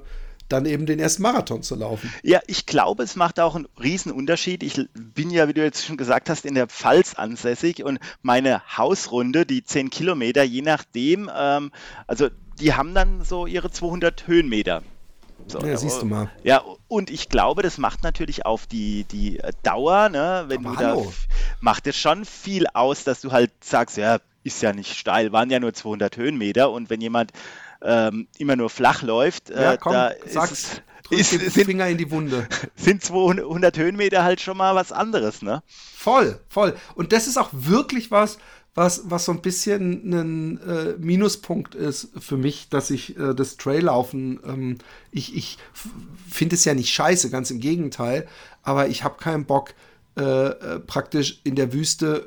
[0.50, 2.14] dann eben den ersten Marathon zu laufen.
[2.24, 4.64] Ja, ich glaube, es macht auch einen riesen Unterschied.
[4.64, 8.62] Ich bin ja, wie du jetzt schon gesagt hast, in der Pfalz ansässig und meine
[8.78, 11.72] Hausrunde, die 10 Kilometer, je nachdem, ähm,
[12.08, 12.30] also
[12.60, 14.84] die haben dann so ihre 200 Höhenmeter.
[15.48, 16.30] So, ja, siehst du mal.
[16.44, 20.78] Ja, und ich glaube, das macht natürlich auf die, die Dauer, ne, wenn Aber du
[20.78, 21.04] hallo.
[21.06, 25.32] da, macht es schon viel aus, dass du halt sagst, ja, ist ja nicht steil,
[25.32, 27.32] waren ja nur 200 Höhenmeter und wenn jemand
[27.86, 30.82] ähm, immer nur flach läuft, äh, ja, komm, da sag's.
[31.12, 32.48] Ist, ist, sind, Finger in die Wunde.
[32.76, 35.62] Sind 200 Höhenmeter halt schon mal was anderes, ne?
[35.96, 36.76] Voll, voll.
[36.96, 38.40] Und das ist auch wirklich was,
[38.74, 43.58] was, was so ein bisschen ein äh, Minuspunkt ist für mich, dass ich äh, das
[43.58, 44.78] Traillaufen, ähm,
[45.12, 45.58] ich, ich
[46.30, 48.28] finde es ja nicht scheiße, ganz im Gegenteil,
[48.64, 49.74] aber ich habe keinen Bock,
[50.18, 52.26] äh, äh, praktisch in der Wüste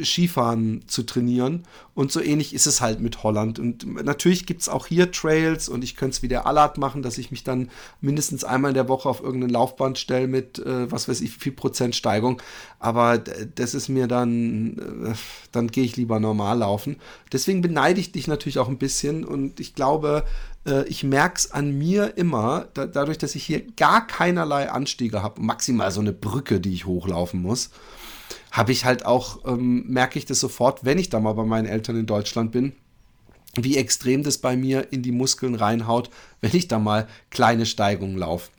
[0.00, 1.62] äh, Skifahren zu trainieren.
[1.94, 3.60] Und so ähnlich ist es halt mit Holland.
[3.60, 7.00] Und natürlich gibt es auch hier Trails und ich könnte es wie der Allard machen,
[7.00, 7.70] dass ich mich dann
[8.00, 11.52] mindestens einmal in der Woche auf irgendein Laufband stelle mit, äh, was weiß ich, viel
[11.52, 12.42] Prozent Steigung.
[12.80, 15.14] Aber das ist mir dann, äh,
[15.52, 16.96] dann gehe ich lieber normal laufen.
[17.32, 20.24] Deswegen beneide ich dich natürlich auch ein bisschen und ich glaube,
[20.68, 25.22] äh, ich merke es an mir immer, da, dadurch, dass ich hier gar keinerlei Anstiege
[25.22, 27.70] habe, maximal so eine Brücke, die ich hochlaufen muss,
[28.52, 31.66] habe ich halt auch, ähm, merke ich das sofort, wenn ich da mal bei meinen
[31.66, 32.72] Eltern in Deutschland bin,
[33.54, 38.16] wie extrem das bei mir in die Muskeln reinhaut, wenn ich da mal kleine Steigungen
[38.16, 38.50] laufe.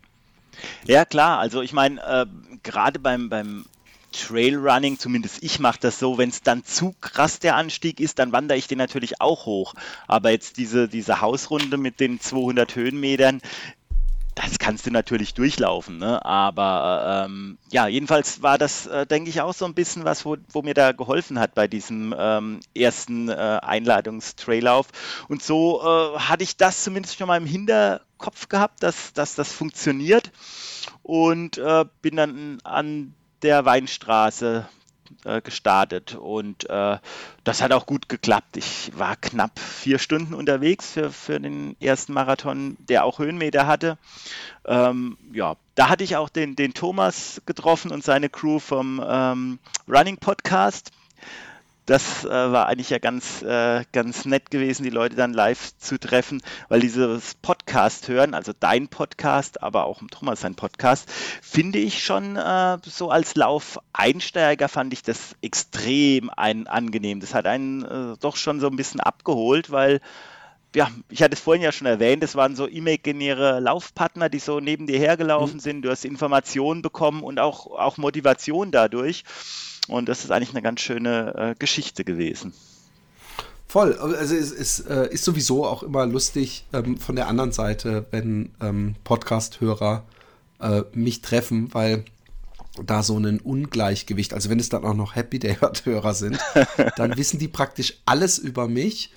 [0.86, 1.40] Ja, klar.
[1.40, 2.26] Also ich meine, äh,
[2.64, 3.66] gerade beim, beim
[4.12, 8.32] Trailrunning, zumindest ich mache das so, wenn es dann zu krass der Anstieg ist, dann
[8.32, 9.74] wandere ich den natürlich auch hoch.
[10.08, 13.42] Aber jetzt diese, diese Hausrunde mit den 200 Höhenmetern,
[14.40, 16.24] das kannst du natürlich durchlaufen, ne?
[16.26, 20.38] aber ähm, ja, jedenfalls war das, äh, denke ich, auch so ein bisschen was, wo,
[20.54, 24.88] wo mir da geholfen hat bei diesem ähm, ersten äh, Einladungstraillauf.
[25.28, 29.52] Und so äh, hatte ich das zumindest schon mal im Hinterkopf gehabt, dass, dass das
[29.52, 30.32] funktioniert
[31.04, 34.68] und äh, bin dann an der Weinstraße
[35.26, 36.98] äh, gestartet und äh,
[37.44, 38.58] das hat auch gut geklappt.
[38.58, 43.98] Ich war knapp vier Stunden unterwegs für, für den ersten Marathon, der auch Höhenmeter hatte.
[44.66, 49.60] Ähm, ja, da hatte ich auch den, den Thomas getroffen und seine Crew vom ähm,
[49.88, 50.92] Running Podcast.
[51.90, 56.00] Das äh, war eigentlich ja ganz, äh, ganz nett gewesen, die Leute dann live zu
[56.00, 61.10] treffen, weil dieses Podcast hören, also dein Podcast, aber auch Thomas sein Podcast,
[61.42, 67.22] finde ich schon äh, so als Laufeinsteiger fand ich das extrem ein, angenehm.
[67.22, 70.00] Das hat einen äh, doch schon so ein bisschen abgeholt, weil
[70.76, 74.60] ja, ich hatte es vorhin ja schon erwähnt, es waren so imaginäre Laufpartner, die so
[74.60, 75.62] neben dir hergelaufen mhm.
[75.62, 75.82] sind.
[75.82, 79.24] Du hast Informationen bekommen und auch, auch Motivation dadurch.
[79.90, 82.54] Und das ist eigentlich eine ganz schöne äh, Geschichte gewesen.
[83.68, 88.06] Voll, also es, es äh, ist sowieso auch immer lustig ähm, von der anderen Seite,
[88.10, 90.04] wenn ähm, Podcast-Hörer
[90.60, 92.04] äh, mich treffen, weil
[92.84, 96.40] da so ein Ungleichgewicht, also wenn es dann auch noch Happy Day-Hörer sind,
[96.96, 99.12] dann wissen die praktisch alles über mich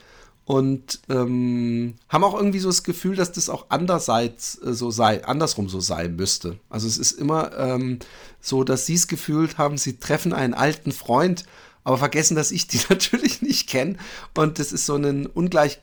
[0.44, 5.24] und ähm, haben auch irgendwie so das Gefühl, dass das auch andererseits äh, so sei,
[5.24, 6.58] andersrum so sein müsste.
[6.68, 8.00] Also es ist immer ähm,
[8.40, 11.44] so, dass sie es gefühlt haben, sie treffen einen alten Freund,
[11.84, 13.96] aber vergessen, dass ich die natürlich nicht kenne.
[14.36, 15.80] Und das ist so ein ungleich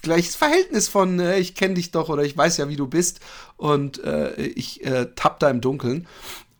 [0.00, 3.20] gleiches Verhältnis von äh, ich kenne dich doch oder ich weiß ja, wie du bist
[3.56, 6.06] und äh, ich äh, tapp da im Dunkeln.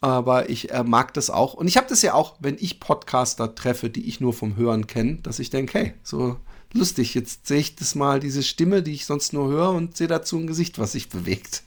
[0.01, 1.55] Aber ich äh, mag das auch.
[1.55, 4.89] Und ich habe das ja auch, wenn ich Podcaster treffe, die ich nur vom Hören
[4.89, 6.39] kenne, dass ich denke, hey, so
[6.75, 7.15] lustig.
[7.15, 10.39] Jetzt sehe ich das mal, diese Stimme, die ich sonst nur höre und sehe dazu
[10.39, 11.63] ein Gesicht, was sich bewegt.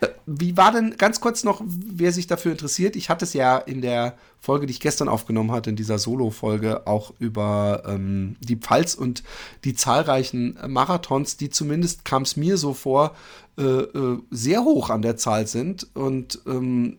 [0.00, 2.96] Äh, wie war denn ganz kurz noch, wer sich dafür interessiert?
[2.96, 6.86] Ich hatte es ja in der Folge, die ich gestern aufgenommen hatte, in dieser Solo-Folge,
[6.86, 9.22] auch über ähm, die Pfalz und
[9.64, 13.14] die zahlreichen Marathons, die zumindest kam es mir so vor,
[13.58, 15.88] äh, äh, sehr hoch an der Zahl sind.
[15.94, 16.98] Und ähm,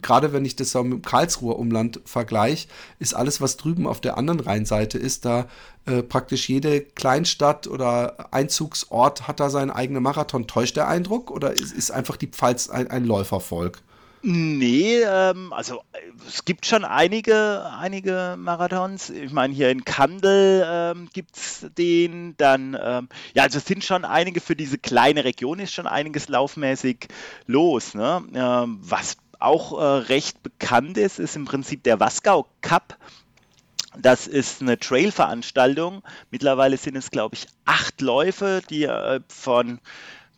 [0.00, 4.16] gerade wenn ich das mit dem Karlsruher Umland vergleiche, ist alles, was drüben auf der
[4.16, 5.46] anderen Rheinseite ist, da
[5.84, 10.46] äh, praktisch jede Kleinstadt oder Einzugsort hat da seinen eigenen Marathon.
[10.46, 13.82] Täuscht der Eindruck oder ist, ist einfach die Pfalz ein, ein Läufervolk?
[14.24, 19.10] Nee, ähm, also äh, es gibt schon einige, einige Marathons.
[19.10, 22.36] Ich meine, hier in Kandel ähm, gibt es den.
[22.36, 26.28] Dann, ähm, ja, also es sind schon einige für diese kleine Region, ist schon einiges
[26.28, 27.08] laufmäßig
[27.46, 27.94] los.
[27.94, 28.22] Ne?
[28.32, 32.96] Ähm, was auch äh, recht bekannt ist, ist im Prinzip der Wasgau Cup.
[33.96, 36.02] Das ist eine Trail-Veranstaltung.
[36.30, 39.80] Mittlerweile sind es, glaube ich, acht Läufe, die äh, von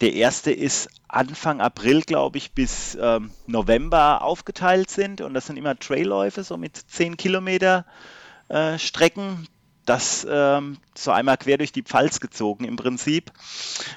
[0.01, 5.21] der erste ist Anfang April, glaube ich, bis ähm, November aufgeteilt sind.
[5.21, 7.87] Und das sind immer Trailläufe, so mit 10 Kilometer
[8.49, 9.47] äh, Strecken.
[9.87, 13.31] Das ähm, so einmal quer durch die Pfalz gezogen im Prinzip.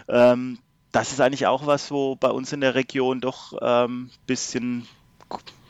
[0.07, 0.59] Ähm,
[0.91, 4.87] das ist eigentlich auch was, wo bei uns in der Region doch ein ähm, bisschen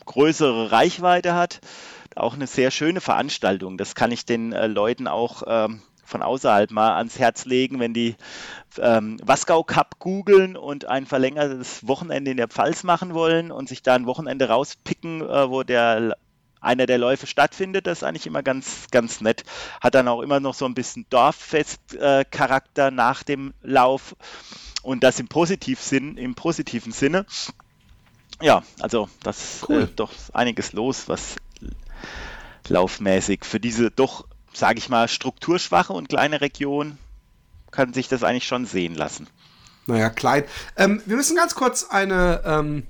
[0.05, 1.59] größere Reichweite hat.
[2.15, 3.77] Auch eine sehr schöne Veranstaltung.
[3.77, 7.93] Das kann ich den äh, Leuten auch ähm, von außerhalb mal ans Herz legen, wenn
[7.93, 8.15] die
[8.79, 13.83] ähm, Wasgau Cup googeln und ein verlängertes Wochenende in der Pfalz machen wollen und sich
[13.83, 16.15] da ein Wochenende rauspicken, äh, wo der
[16.59, 19.43] einer der Läufe stattfindet, das ist eigentlich immer ganz, ganz nett.
[19.79, 24.15] Hat dann auch immer noch so ein bisschen Dorffest-Charakter äh, nach dem Lauf
[24.81, 27.25] und das im, Positiv im positiven Sinne.
[28.41, 29.83] Ja, also das cool.
[29.83, 31.35] äh, doch einiges los, was
[32.67, 34.25] laufmäßig für diese doch
[34.57, 36.97] sage ich mal, strukturschwache und kleine Region
[37.71, 39.27] kann sich das eigentlich schon sehen lassen.
[39.85, 40.43] Naja, klein.
[40.75, 42.83] Ähm, wir müssen ganz kurz eine ähm,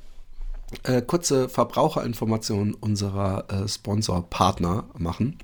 [0.84, 5.38] äh, kurze Verbraucherinformation unserer äh, Sponsor-Partner machen.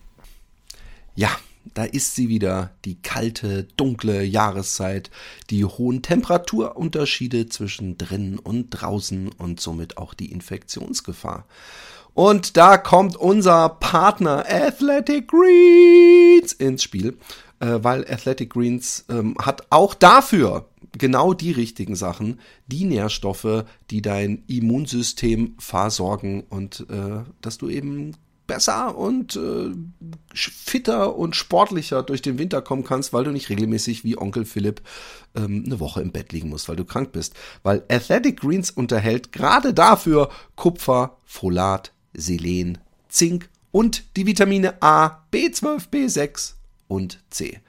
[1.15, 1.29] Ja,
[1.73, 5.09] da ist sie wieder, die kalte, dunkle Jahreszeit,
[5.49, 11.45] die hohen Temperaturunterschiede zwischen drinnen und draußen und somit auch die Infektionsgefahr.
[12.13, 17.17] Und da kommt unser Partner Athletic Greens ins Spiel,
[17.59, 24.01] äh, weil Athletic Greens ähm, hat auch dafür genau die richtigen Sachen, die Nährstoffe, die
[24.01, 28.15] dein Immunsystem versorgen und äh, dass du eben
[28.53, 29.71] besser und äh,
[30.35, 34.81] fitter und sportlicher durch den Winter kommen kannst, weil du nicht regelmäßig wie Onkel Philipp
[35.35, 37.33] ähm, eine Woche im Bett liegen musst, weil du krank bist.
[37.63, 42.77] Weil Athletic Greens unterhält gerade dafür Kupfer, Folat, Selen,
[43.09, 46.53] Zink und die Vitamine A, B12, B6
[46.87, 47.59] und C.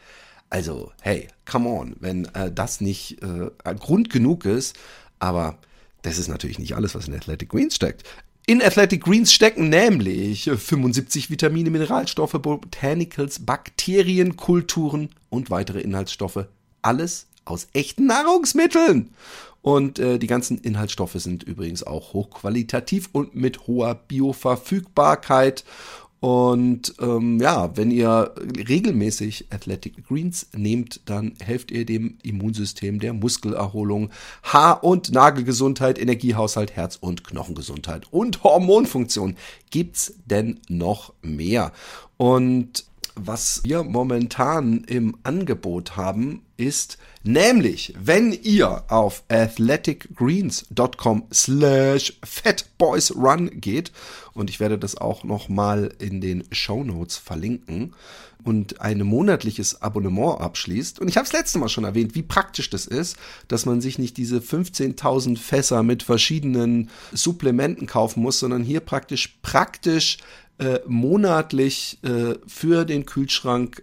[0.50, 4.76] Also, hey, come on, wenn äh, das nicht äh, Grund genug ist,
[5.18, 5.58] aber
[6.02, 8.04] das ist natürlich nicht alles, was in Athletic Greens steckt.
[8.46, 16.44] In Athletic Greens stecken nämlich 75 Vitamine, Mineralstoffe, Botanicals, Bakterien, Kulturen und weitere Inhaltsstoffe.
[16.82, 19.14] Alles aus echten Nahrungsmitteln.
[19.62, 25.64] Und äh, die ganzen Inhaltsstoffe sind übrigens auch hochqualitativ und mit hoher Bioverfügbarkeit.
[26.24, 28.32] Und ähm, ja, wenn ihr
[28.66, 34.08] regelmäßig Athletic Greens nehmt, dann helft ihr dem Immunsystem der Muskelerholung,
[34.42, 39.36] Haar- und Nagelgesundheit, Energiehaushalt, Herz- und Knochengesundheit und Hormonfunktion.
[39.70, 41.72] Gibt's denn noch mehr?
[42.16, 53.60] Und was wir momentan im Angebot haben, ist nämlich, wenn ihr auf athleticgreens.com slash fatboysrun
[53.60, 53.92] geht,
[54.34, 57.94] und ich werde das auch nochmal in den Show Notes verlinken,
[58.44, 61.00] und ein monatliches Abonnement abschließt.
[61.00, 63.16] Und ich habe es letzte Mal schon erwähnt, wie praktisch das ist,
[63.48, 69.38] dass man sich nicht diese 15.000 Fässer mit verschiedenen Supplementen kaufen muss, sondern hier praktisch
[69.42, 70.18] praktisch
[70.58, 73.82] äh, monatlich äh, für den Kühlschrank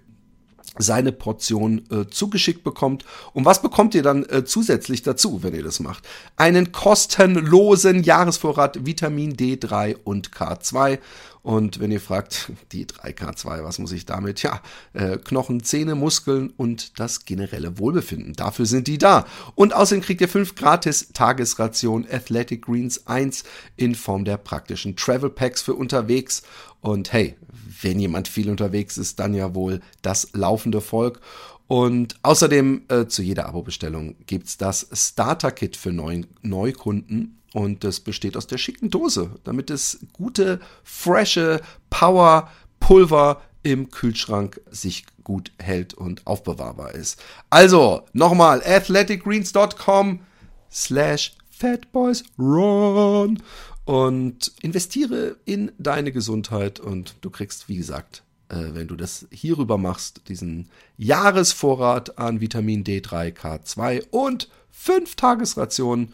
[0.77, 3.05] seine Portion äh, zugeschickt bekommt.
[3.33, 6.07] Und was bekommt ihr dann äh, zusätzlich dazu, wenn ihr das macht?
[6.37, 10.99] Einen kostenlosen Jahresvorrat Vitamin D3 und K2.
[11.43, 14.43] Und wenn ihr fragt, die 3K2, was muss ich damit?
[14.43, 14.61] Ja,
[14.93, 18.33] äh, Knochen, Zähne, Muskeln und das generelle Wohlbefinden.
[18.33, 19.25] Dafür sind die da.
[19.55, 23.43] Und außerdem kriegt ihr fünf gratis Tagesration Athletic Greens 1
[23.75, 26.43] in Form der praktischen Travel Packs für unterwegs.
[26.79, 27.35] Und hey,
[27.81, 31.19] wenn jemand viel unterwegs ist, dann ja wohl das laufende Volk.
[31.67, 37.39] Und außerdem äh, zu jeder Abo-Bestellung gibt's das Starter-Kit für Neu Neukunden.
[37.53, 45.05] Und das besteht aus der schicken Dose, damit es gute, frische Power-Pulver im Kühlschrank sich
[45.23, 47.21] gut hält und aufbewahrbar ist.
[47.49, 50.19] Also, nochmal, athleticgreens.com
[50.71, 53.41] slash fatboysrun
[53.85, 59.77] und investiere in deine Gesundheit und du kriegst, wie gesagt, äh, wenn du das hierüber
[59.77, 66.13] machst, diesen Jahresvorrat an Vitamin D3, K2 und fünf Tagesrationen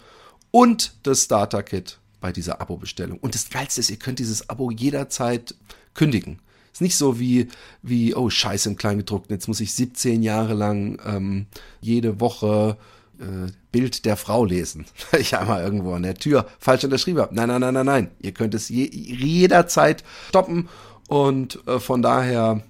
[0.51, 3.19] und das Starter-Kit bei dieser Abo-Bestellung.
[3.19, 5.55] Und das Geilste ist, ihr könnt dieses Abo jederzeit
[5.93, 6.39] kündigen.
[6.71, 7.47] Ist nicht so wie,
[7.81, 11.47] wie, oh Scheiße, im Kleingedruckten, jetzt muss ich 17 Jahre lang ähm,
[11.81, 12.77] jede Woche
[13.19, 17.35] äh, Bild der Frau lesen, weil ich einmal irgendwo an der Tür falsch unterschrieben habe.
[17.35, 18.11] Nein, nein, nein, nein, nein.
[18.19, 20.69] Ihr könnt es je, jederzeit stoppen
[21.07, 22.63] und äh, von daher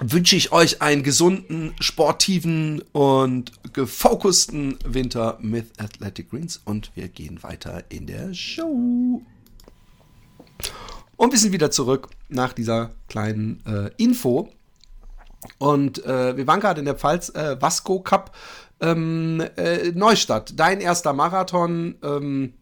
[0.00, 7.42] wünsche ich euch einen gesunden, sportiven und gefokusten Winter mit Athletic Greens und wir gehen
[7.42, 9.22] weiter in der Show.
[11.16, 14.50] Und wir sind wieder zurück nach dieser kleinen äh, Info.
[15.58, 18.34] Und äh, wir waren gerade in der Pfalz äh, Vasco Cup
[18.84, 22.54] ähm, äh, Neustadt, dein erster Marathon, ähm,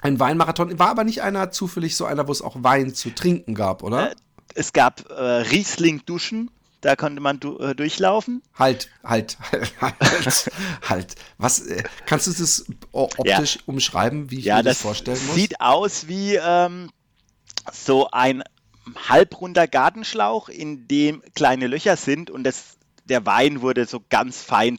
[0.00, 3.54] ein Weinmarathon, war aber nicht einer zufällig so einer, wo es auch Wein zu trinken
[3.54, 4.10] gab, oder?
[4.10, 4.14] Äh,
[4.54, 8.42] es gab äh, Riesling-Duschen, da konnte man du, äh, durchlaufen.
[8.58, 9.38] Halt, halt,
[9.80, 10.50] halt,
[10.88, 11.14] halt.
[11.38, 13.62] Was, äh, kannst du das optisch ja.
[13.66, 15.34] umschreiben, wie ich ja, mir das, das vorstellen muss?
[15.34, 16.90] Sieht aus wie ähm,
[17.72, 18.44] so ein
[19.08, 22.76] halbrunder Gartenschlauch, in dem kleine Löcher sind und das,
[23.06, 24.78] der Wein wurde so ganz fein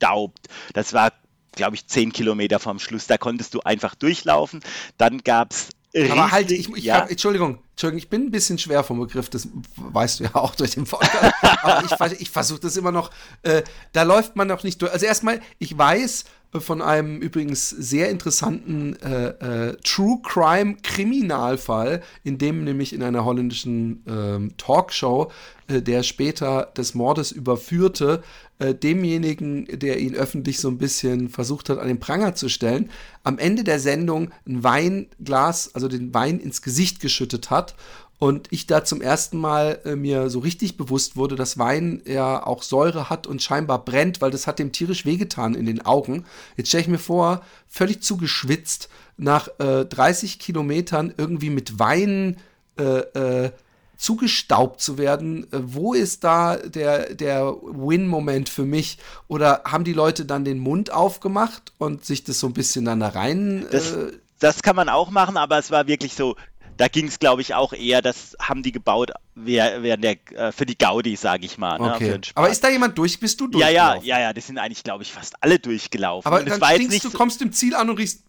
[0.00, 0.48] zerstaubt.
[0.72, 1.12] Das war,
[1.52, 3.06] glaube ich, zehn Kilometer vom Schluss.
[3.06, 4.60] Da konntest du einfach durchlaufen.
[4.96, 7.00] Dann gab es aber halt, ich, ich ja.
[7.00, 10.74] Entschuldigung, Entschuldigung, ich bin ein bisschen schwer vom Begriff, das weißt du ja auch durch
[10.74, 11.34] den Podcast.
[11.62, 13.10] aber ich, ich versuche das immer noch,
[13.42, 14.92] äh, da läuft man noch nicht durch.
[14.92, 16.26] Also erstmal, ich weiß,
[16.58, 23.24] von einem übrigens sehr interessanten äh, äh, True Crime Kriminalfall, in dem nämlich in einer
[23.24, 25.30] holländischen äh, Talkshow
[25.70, 28.24] der später des Mordes überführte,
[28.58, 32.90] äh, demjenigen, der ihn öffentlich so ein bisschen versucht hat, an den Pranger zu stellen,
[33.22, 37.76] am Ende der Sendung ein Weinglas, also den Wein ins Gesicht geschüttet hat
[38.20, 42.46] und ich da zum ersten Mal äh, mir so richtig bewusst wurde, dass Wein ja
[42.46, 46.26] auch Säure hat und scheinbar brennt, weil das hat dem tierisch wehgetan in den Augen.
[46.56, 52.36] Jetzt stelle ich mir vor, völlig zugeschwitzt, nach äh, 30 Kilometern irgendwie mit Wein
[52.78, 52.82] äh,
[53.44, 53.52] äh,
[53.96, 55.44] zugestaubt zu werden.
[55.50, 58.98] Äh, wo ist da der, der Win-Moment für mich?
[59.28, 63.00] Oder haben die Leute dann den Mund aufgemacht und sich das so ein bisschen dann
[63.00, 63.66] da rein...
[63.70, 66.34] Das, äh, das kann man auch machen, aber es war wirklich so,
[66.80, 70.64] da ging es, glaube ich, auch eher, das haben die gebaut während der, äh, für
[70.64, 71.78] die Gaudi, sage ich mal.
[71.78, 72.18] Ne, okay.
[72.34, 73.20] Aber ist da jemand durch?
[73.20, 73.62] Bist du durch?
[73.62, 76.26] Ja, ja, ja, ja, das sind eigentlich, glaube ich, fast alle durchgelaufen.
[76.26, 78.24] Aber dann stinkst, du kommst im Ziel an und riechst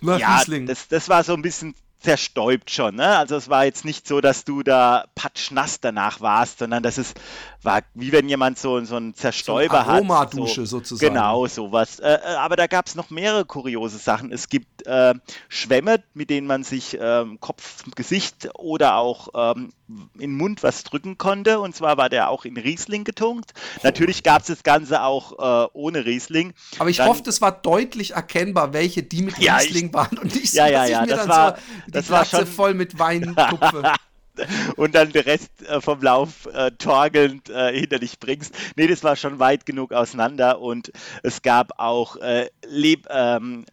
[0.00, 0.64] nach ja, Riesling.
[0.64, 2.96] Das, das war so ein bisschen zerstäubt schon.
[2.96, 3.16] Ne?
[3.16, 7.18] Also es war jetzt nicht so, dass du da patschnass danach warst, sondern das ist,
[7.62, 10.68] war wie wenn jemand so, so einen Zerstäuber so Aromadusche hat.
[10.68, 11.14] So, sozusagen.
[11.14, 12.00] Genau, sowas.
[12.00, 14.32] Äh, äh aber da gab es noch mehrere kuriose Sachen.
[14.32, 15.14] Es gibt äh,
[15.48, 19.72] Schwämme, mit denen man sich ähm, Kopf, Gesicht oder auch ähm,
[20.14, 21.60] in den Mund was drücken konnte.
[21.60, 23.52] Und zwar war der auch in Riesling getunkt.
[23.82, 26.54] Natürlich gab es das Ganze auch äh, ohne Riesling.
[26.78, 30.18] Aber ich Dann, hoffe, es war deutlich erkennbar, welche die mit ja, Riesling ich, waren
[30.18, 33.92] und nicht so, ja, ja, ja, das war, so das war schon voll mit Weintupfe.
[34.76, 38.54] und dann den Rest äh, vom Lauf äh, torgelnd äh, hinter dich bringst.
[38.76, 43.66] Nee, das war schon weit genug auseinander und es gab auch äh, Leb ähm,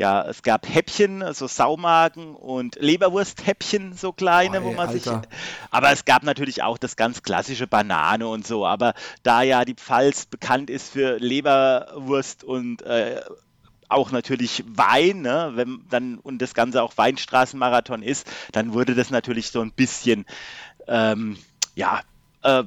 [0.00, 4.98] ja, es gab Häppchen, so Saumagen und Leberwursthäppchen, so kleine, oh, ey, wo man Alter.
[4.98, 5.12] sich.
[5.70, 8.66] Aber es gab natürlich auch das ganz klassische Banane und so.
[8.66, 13.20] Aber da ja die Pfalz bekannt ist für Leberwurst und äh,
[13.90, 15.52] auch natürlich Wein, ne?
[15.54, 20.26] wenn dann und das Ganze auch Weinstraßenmarathon ist, dann wurde das natürlich so ein bisschen
[20.86, 21.36] ähm,
[21.74, 22.00] ja
[22.42, 22.64] äh,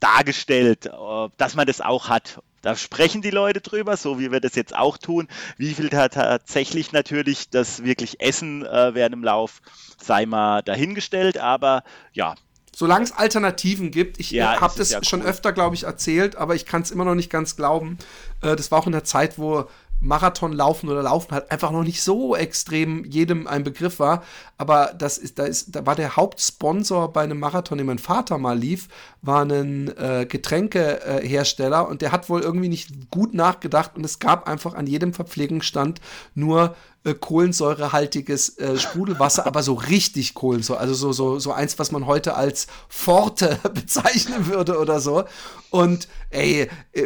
[0.00, 2.40] dargestellt, äh, dass man das auch hat.
[2.62, 5.28] Da sprechen die Leute drüber, so wie wir das jetzt auch tun.
[5.56, 9.62] Wie viel tatsächlich natürlich das wirklich Essen äh, während dem Lauf
[10.02, 12.34] sei mal dahingestellt, aber ja,
[12.76, 14.20] solange es Alternativen gibt.
[14.20, 15.28] Ich ja, habe das ja schon cool.
[15.28, 17.98] öfter, glaube ich, erzählt, aber ich kann es immer noch nicht ganz glauben.
[18.42, 19.68] Äh, das war auch in der Zeit, wo
[20.00, 24.22] Marathon laufen oder laufen halt einfach noch nicht so extrem jedem ein Begriff war.
[24.58, 28.38] Aber das ist, da ist, da war der Hauptsponsor bei einem Marathon, den mein Vater
[28.38, 28.88] mal lief,
[29.22, 34.48] war ein äh, Getränkehersteller und der hat wohl irgendwie nicht gut nachgedacht und es gab
[34.48, 36.00] einfach an jedem Verpflegungsstand
[36.34, 36.76] nur
[37.06, 42.06] äh, kohlensäurehaltiges äh, Sprudelwasser, aber so richtig Kohlensäure, also so, so, so eins, was man
[42.06, 45.24] heute als Forte bezeichnen würde oder so.
[45.70, 47.02] Und ey, äh,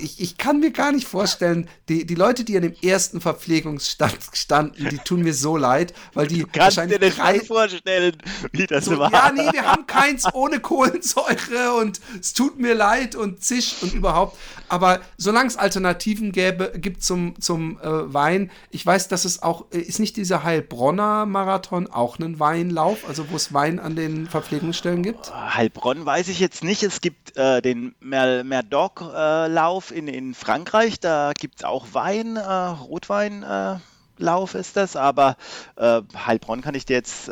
[0.00, 4.18] ich, ich kann mir gar nicht vorstellen, die, die Leute, die an dem ersten Verpflegungsstand
[4.32, 8.16] standen, die tun mir so leid, weil die du kannst wahrscheinlich dir das drei, vorstellen,
[8.50, 9.12] wie das so, war.
[9.12, 13.94] Ja, nee, wir haben keins ohne Kohlensäure und es tut mir leid und zisch und
[13.94, 14.36] überhaupt.
[14.74, 19.66] Aber solange es Alternativen gäbe, gibt zum, zum äh, Wein, ich weiß, dass es auch,
[19.70, 24.26] äh, ist nicht dieser Heilbronner Marathon auch ein Weinlauf, also wo es Wein an den
[24.26, 25.32] Verpflegungsstellen gibt?
[25.32, 26.82] Heilbronn weiß ich jetzt nicht.
[26.82, 32.42] Es gibt äh, den Merdoc-Lauf äh, in, in Frankreich, da gibt es auch Wein, äh,
[32.42, 33.44] Rotwein.
[33.44, 33.76] Äh,
[34.16, 35.36] Lauf ist das, aber
[35.76, 37.28] Heilbronn kann ich dir jetzt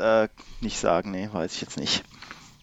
[0.61, 2.03] nicht sagen, nee, weiß ich jetzt nicht.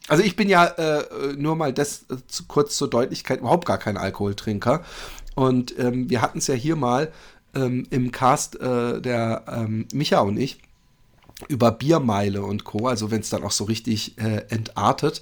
[0.09, 3.77] Also ich bin ja äh, nur mal das äh, zu, kurz zur Deutlichkeit überhaupt gar
[3.77, 4.83] kein Alkoholtrinker.
[5.35, 7.11] Und ähm, wir hatten es ja hier mal
[7.55, 10.59] ähm, im Cast äh, der ähm, Micha und ich
[11.47, 12.87] über Biermeile und Co.
[12.87, 15.21] Also wenn es dann auch so richtig äh, entartet.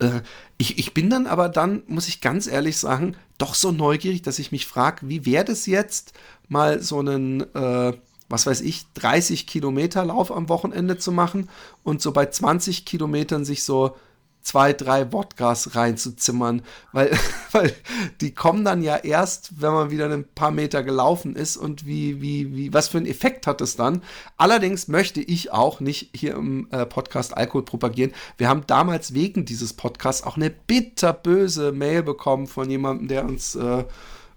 [0.00, 0.22] Äh,
[0.58, 4.38] ich, ich bin dann aber dann, muss ich ganz ehrlich sagen, doch so neugierig, dass
[4.38, 6.14] ich mich frage, wie wäre das jetzt,
[6.48, 7.92] mal so einen äh,
[8.32, 11.50] was weiß ich, 30 Kilometer Lauf am Wochenende zu machen
[11.84, 13.94] und so bei 20 Kilometern sich so
[14.42, 16.62] zwei, drei Wodkas reinzuzimmern,
[16.92, 17.16] weil,
[17.52, 17.74] weil
[18.20, 22.20] die kommen dann ja erst, wenn man wieder ein paar Meter gelaufen ist und wie,
[22.20, 24.02] wie, wie, was für einen Effekt hat es dann.
[24.36, 28.12] Allerdings möchte ich auch nicht hier im äh, Podcast Alkohol propagieren.
[28.36, 33.54] Wir haben damals wegen dieses Podcasts auch eine bitterböse Mail bekommen von jemandem, der uns
[33.54, 33.84] äh,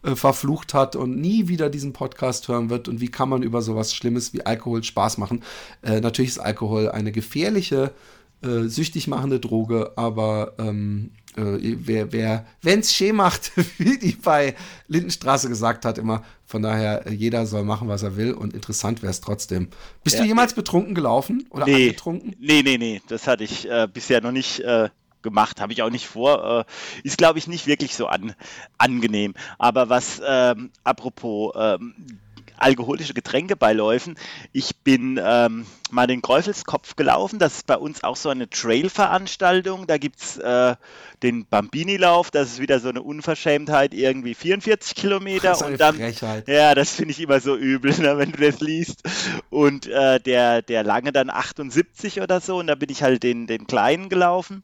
[0.06, 2.88] äh, verflucht hat und nie wieder diesen Podcast hören wird.
[2.88, 5.44] Und wie kann man über sowas Schlimmes wie Alkohol Spaß machen?
[5.82, 7.92] Äh, natürlich ist Alkohol eine gefährliche
[8.46, 14.14] äh, süchtig machende Droge, aber ähm, äh, wer, wer wenn es schön macht, wie die
[14.14, 14.56] bei
[14.88, 19.02] Lindenstraße gesagt hat, immer, von daher, äh, jeder soll machen, was er will und interessant
[19.02, 19.70] wäre es trotzdem.
[20.04, 20.22] Bist ja.
[20.22, 22.36] du jemals betrunken gelaufen oder nee, angetrunken?
[22.40, 24.90] Nee, nee, nee, das hatte ich äh, bisher noch nicht äh,
[25.22, 26.66] gemacht, habe ich auch nicht vor.
[26.68, 28.34] Äh, ist, glaube ich, nicht wirklich so an,
[28.78, 29.34] angenehm.
[29.58, 31.96] Aber was, ähm, apropos ähm,
[32.58, 34.16] alkoholische Getränke bei Läufen.
[34.52, 37.40] Ich bin ähm, mal den Kräufelskopf gelaufen.
[37.40, 39.88] Das ist bei uns auch so eine Trail-Veranstaltung.
[39.88, 40.76] Da gibt es äh,
[41.24, 42.32] den Bambini-Lauf.
[42.32, 45.66] Das ist wieder so eine Unverschämtheit, irgendwie 44 Kilometer.
[45.66, 46.48] Und dann, Frechheit.
[46.48, 49.04] Ja, das finde ich immer so übel, ne, wenn du das liest.
[49.50, 52.58] Und äh, der, der lange dann 78 oder so.
[52.58, 54.64] Und da bin ich halt den, den kleinen gelaufen.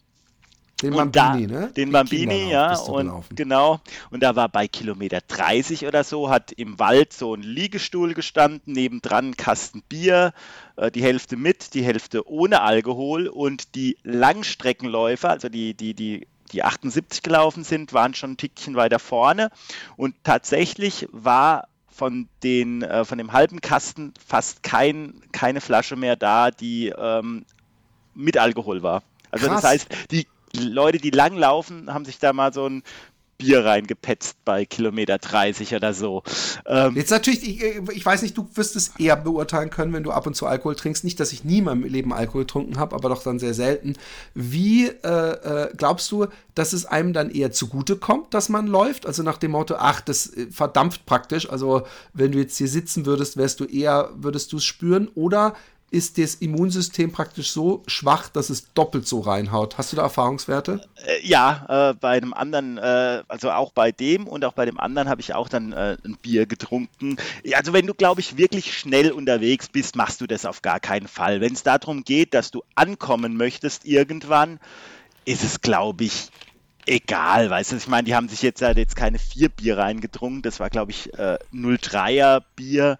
[0.82, 1.72] Den Bambini, da, ne?
[1.72, 2.78] Den Die Bambini, ja.
[2.78, 3.36] Und gelaufen.
[3.36, 3.82] genau.
[4.10, 8.74] Und da war bei Kilometer 30 oder so, hat im Wald so ein Liegestuhl gestanden,
[8.74, 10.34] nebendran ein Kasten Bier,
[10.78, 13.28] äh, die Hälfte mit, die Hälfte ohne Alkohol.
[13.28, 18.76] Und die Langstreckenläufer, also die, die, die die 78 gelaufen sind, waren schon ein Tickchen
[18.76, 19.52] weiter vorne.
[19.96, 26.16] Und tatsächlich war von, den, äh, von dem halben Kasten fast kein, keine Flasche mehr
[26.16, 27.46] da, die ähm,
[28.14, 29.04] mit Alkohol war.
[29.30, 29.62] Also Krass.
[29.62, 30.28] das heißt, die
[30.58, 32.84] Leute, die lang laufen, haben sich da mal so ein
[33.42, 36.22] Bier reingepetzt bei Kilometer 30 oder so.
[36.68, 40.12] Ähm, Jetzt natürlich, ich, ich, weiß nicht, du wirst es eher beurteilen können, wenn du
[40.12, 41.04] ab und zu Alkohol trinkst.
[41.04, 43.96] Nicht, dass ich nie in meinem Leben Alkohol getrunken habe, aber doch dann sehr selten.
[44.36, 49.08] Wie äh, äh, glaubst du, dass es einem dann eher zugute kommt, dass man läuft?
[49.08, 51.50] Also nach dem Motto, ach, das äh, verdampft praktisch.
[51.50, 51.82] Also
[52.14, 55.10] wenn du jetzt hier sitzen würdest, wärst du eher, würdest du es spüren?
[55.16, 55.56] Oder
[55.92, 59.78] ist das Immunsystem praktisch so schwach, dass es doppelt so reinhaut.
[59.78, 60.82] Hast du da Erfahrungswerte?
[61.06, 64.80] Äh, ja, äh, bei einem anderen, äh, also auch bei dem und auch bei dem
[64.80, 67.18] anderen habe ich auch dann äh, ein Bier getrunken.
[67.54, 71.10] Also wenn du, glaube ich, wirklich schnell unterwegs bist, machst du das auf gar keinen
[71.10, 71.42] Fall.
[71.42, 74.62] Wenn es darum geht, dass du ankommen möchtest irgendwann,
[75.26, 76.30] ist es, glaube ich,
[76.86, 80.42] egal, weißt du, ich meine, die haben sich jetzt halt jetzt keine vier Bier reingetrunken,
[80.42, 82.98] das war, glaube ich, äh, 03er Bier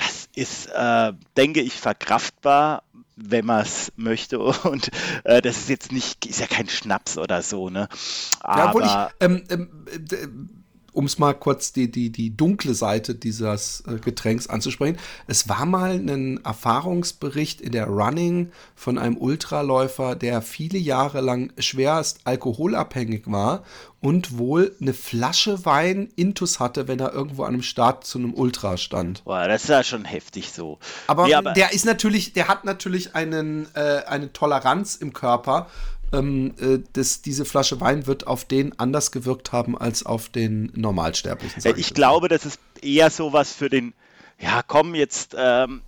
[0.00, 2.82] das ist, äh, denke ich, verkraftbar,
[3.16, 4.38] wenn man es möchte.
[4.68, 4.90] Und
[5.24, 7.88] äh, das ist jetzt nicht, ist ja kein Schnaps oder so, ne?
[8.40, 10.59] Aber, ja, ich, ähm, ähm,
[10.92, 14.98] um es mal kurz die, die, die dunkle Seite dieses äh, Getränks anzusprechen.
[15.26, 21.52] Es war mal ein Erfahrungsbericht in der Running von einem Ultraläufer, der viele Jahre lang
[21.58, 23.62] schwerst alkoholabhängig war
[24.00, 28.34] und wohl eine Flasche Wein intus hatte, wenn er irgendwo an einem Start zu einem
[28.34, 29.24] Ultra stand.
[29.24, 30.78] Boah, das ist ja schon heftig so.
[31.06, 35.68] Aber, nee, aber der ist natürlich, der hat natürlich einen, äh, eine Toleranz im Körper,
[36.12, 40.72] ähm, äh, das, diese Flasche Wein wird auf den anders gewirkt haben als auf den
[40.74, 41.62] Normalsterblichen.
[41.64, 43.92] Ich, ich glaube, das ist eher sowas für den,
[44.38, 45.82] ja, komm, jetzt ähm,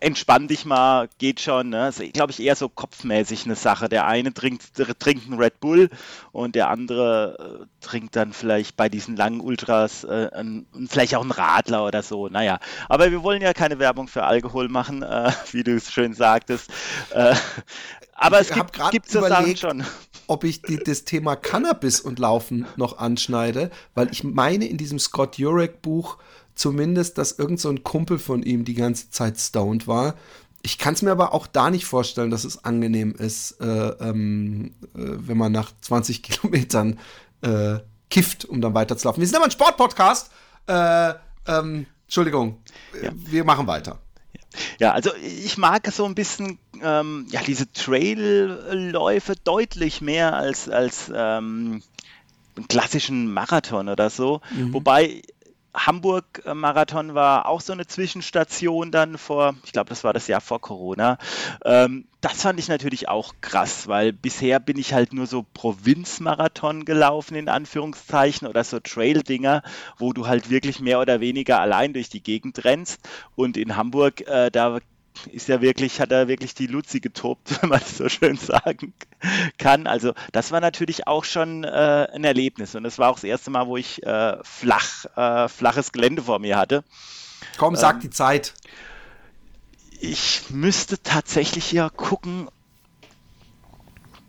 [0.00, 1.70] entspann dich mal, geht schon.
[1.70, 1.82] Ne?
[1.82, 3.88] Also, glaube ich, eher so kopfmäßig eine Sache.
[3.88, 5.90] Der eine trinkt, trinkt einen Red Bull
[6.32, 11.22] und der andere äh, trinkt dann vielleicht bei diesen langen Ultras äh, ein, vielleicht auch
[11.22, 12.28] einen Radler oder so.
[12.28, 16.14] Naja, aber wir wollen ja keine Werbung für Alkohol machen, äh, wie du es schön
[16.14, 16.70] sagtest.
[17.10, 17.34] Äh,
[18.14, 19.84] aber es gibt, gibt so Sachen schon.
[20.26, 24.98] Ob ich die, das Thema Cannabis und Laufen noch anschneide, weil ich meine, in diesem
[24.98, 26.18] Scott Jurek Buch
[26.58, 30.14] zumindest, dass irgend so ein Kumpel von ihm die ganze Zeit stoned war.
[30.62, 34.74] Ich kann es mir aber auch da nicht vorstellen, dass es angenehm ist, äh, ähm,
[34.94, 36.98] äh, wenn man nach 20 Kilometern
[37.42, 37.78] äh,
[38.10, 39.20] kifft, um dann weiterzulaufen.
[39.20, 40.30] Wir sind aber ein Sportpodcast.
[40.66, 41.14] Äh,
[41.46, 42.58] ähm, Entschuldigung,
[43.02, 43.10] ja.
[43.14, 44.00] wir machen weiter.
[44.80, 51.12] Ja, also ich mag so ein bisschen ähm, ja, diese Trailläufe deutlich mehr als, als
[51.14, 51.82] ähm,
[52.56, 54.40] einen klassischen Marathon oder so.
[54.50, 54.72] Mhm.
[54.72, 55.22] Wobei
[55.74, 60.60] Hamburg-Marathon war auch so eine Zwischenstation dann vor, ich glaube, das war das Jahr vor
[60.60, 61.18] Corona.
[61.64, 66.84] Ähm, das fand ich natürlich auch krass, weil bisher bin ich halt nur so Provinzmarathon
[66.84, 69.62] gelaufen, in Anführungszeichen, oder so Trail-Dinger,
[69.98, 73.08] wo du halt wirklich mehr oder weniger allein durch die Gegend rennst.
[73.36, 74.78] Und in Hamburg, äh, da
[75.26, 78.92] ist ja wirklich, hat er wirklich die Luzi getobt, wenn man das so schön sagen
[79.58, 79.86] kann.
[79.86, 83.50] Also das war natürlich auch schon äh, ein Erlebnis und das war auch das erste
[83.50, 86.84] Mal, wo ich äh, flach, äh, flaches Gelände vor mir hatte.
[87.56, 88.54] Komm, sag ähm, die Zeit.
[90.00, 92.48] Ich müsste tatsächlich ja gucken.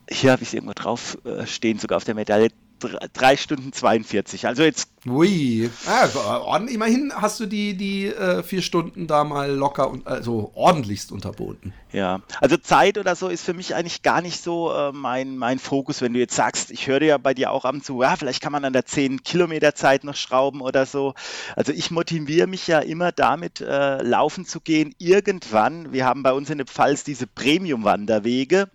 [0.10, 4.47] hier habe ich es irgendwo drauf äh, stehen, sogar auf der Medaille, 3 Stunden 42.
[4.47, 4.89] Also jetzt.
[5.07, 5.69] Ui.
[5.86, 11.11] Ja, immerhin hast du die, die äh, vier Stunden da mal locker und also ordentlichst
[11.13, 11.73] unterboten.
[11.91, 15.57] Ja, also Zeit oder so ist für mich eigentlich gar nicht so äh, mein, mein
[15.57, 18.41] Fokus, wenn du jetzt sagst, ich höre ja bei dir auch ab zu, ja, vielleicht
[18.41, 21.13] kann man an der 10 Kilometer Zeit noch schrauben oder so.
[21.55, 24.93] Also ich motiviere mich ja immer damit, äh, laufen zu gehen.
[24.97, 28.69] Irgendwann, wir haben bei uns in der Pfalz diese Premium-Wanderwege.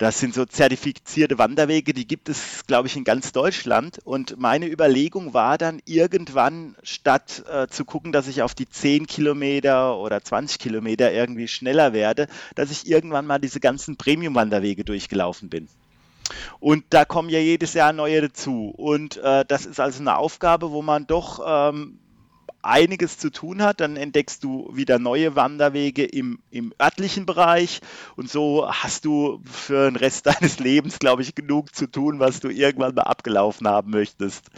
[0.00, 3.98] Das sind so zertifizierte Wanderwege, die gibt es, glaube ich, in ganz Deutschland.
[4.02, 9.06] Und meine Überlegung war dann irgendwann, statt äh, zu gucken, dass ich auf die 10
[9.06, 15.50] Kilometer oder 20 Kilometer irgendwie schneller werde, dass ich irgendwann mal diese ganzen Premium-Wanderwege durchgelaufen
[15.50, 15.68] bin.
[16.60, 18.72] Und da kommen ja jedes Jahr neue dazu.
[18.74, 21.98] Und äh, das ist also eine Aufgabe, wo man doch ähm,
[22.62, 23.80] einiges zu tun hat.
[23.80, 27.80] Dann entdeckst du wieder neue Wanderwege im, im örtlichen Bereich
[28.16, 32.40] und so hast du für den Rest deines Lebens, glaube ich, genug zu tun, was
[32.40, 34.50] du irgendwann mal abgelaufen haben möchtest.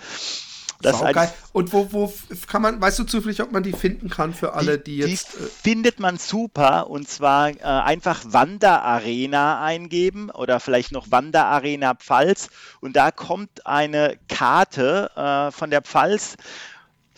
[0.83, 1.33] Das ist geil.
[1.53, 2.13] Und wo, wo
[2.49, 5.35] kann man, weißt du zufällig, ob man die finden kann für alle, die, die jetzt.
[5.35, 11.95] Die äh findet man super und zwar äh, einfach Wanderarena eingeben oder vielleicht noch Wanderarena
[11.95, 12.51] Pfalz
[12.81, 16.37] und da kommt eine Karte äh, von der Pfalz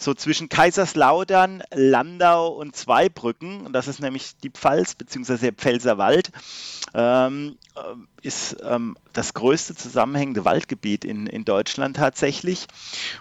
[0.05, 5.39] so zwischen Kaiserslautern, Landau und Zweibrücken, das ist nämlich die Pfalz bzw.
[5.39, 6.31] der Pfälzerwald,
[6.93, 12.67] ähm, äh, ist ähm, das größte zusammenhängende Waldgebiet in, in Deutschland tatsächlich.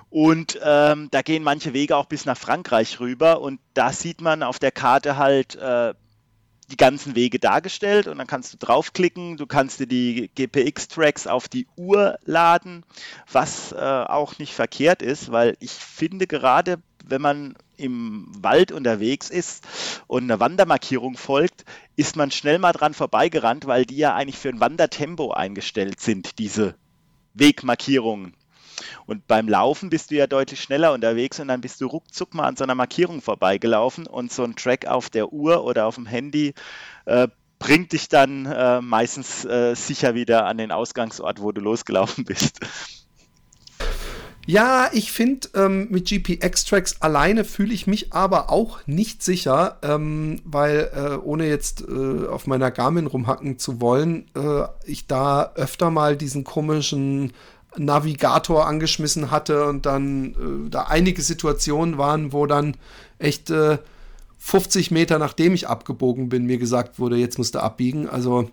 [0.09, 4.43] Und ähm, da gehen manche Wege auch bis nach Frankreich rüber und da sieht man
[4.43, 5.93] auf der Karte halt äh,
[6.73, 11.47] die ganzen Wege dargestellt und dann kannst du draufklicken, du kannst dir die GPX-Tracks auf
[11.47, 12.83] die Uhr laden,
[13.31, 19.29] was äh, auch nicht verkehrt ist, weil ich finde gerade, wenn man im Wald unterwegs
[19.29, 19.67] ist
[20.07, 21.63] und eine Wandermarkierung folgt,
[21.95, 26.39] ist man schnell mal dran vorbeigerannt, weil die ja eigentlich für ein Wandertempo eingestellt sind,
[26.39, 26.73] diese
[27.35, 28.33] Wegmarkierungen.
[29.05, 32.47] Und beim Laufen bist du ja deutlich schneller unterwegs und dann bist du ruckzuck mal
[32.47, 36.05] an so einer Markierung vorbeigelaufen und so ein Track auf der Uhr oder auf dem
[36.05, 36.53] Handy
[37.05, 37.27] äh,
[37.59, 42.59] bringt dich dann äh, meistens äh, sicher wieder an den Ausgangsort, wo du losgelaufen bist.
[44.45, 50.41] Ja, ich finde, ähm, mit GPX-Tracks alleine fühle ich mich aber auch nicht sicher, ähm,
[50.43, 55.91] weil äh, ohne jetzt äh, auf meiner Garmin rumhacken zu wollen, äh, ich da öfter
[55.91, 57.31] mal diesen komischen
[57.77, 62.75] Navigator angeschmissen hatte und dann äh, da einige Situationen waren, wo dann
[63.19, 63.77] echt äh,
[64.39, 68.09] 50 Meter nachdem ich abgebogen bin, mir gesagt wurde, jetzt musst du abbiegen.
[68.09, 68.49] Also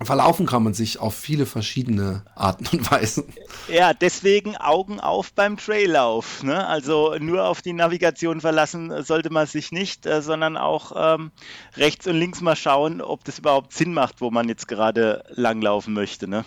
[0.00, 3.24] verlaufen kann man sich auf viele verschiedene Arten und Weisen.
[3.68, 6.42] Ja, deswegen Augen auf beim Traillauf.
[6.42, 6.66] Ne?
[6.66, 11.32] Also nur auf die Navigation verlassen sollte man sich nicht, äh, sondern auch ähm,
[11.76, 15.94] rechts und links mal schauen, ob das überhaupt Sinn macht, wo man jetzt gerade langlaufen
[15.94, 16.28] möchte.
[16.28, 16.44] Ne?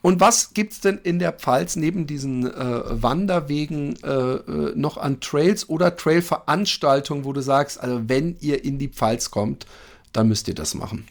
[0.00, 4.96] Und was gibt es denn in der Pfalz neben diesen äh, Wanderwegen äh, äh, noch
[4.96, 9.66] an Trails oder Trailveranstaltungen, wo du sagst, also wenn ihr in die Pfalz kommt,
[10.12, 11.08] dann müsst ihr das machen?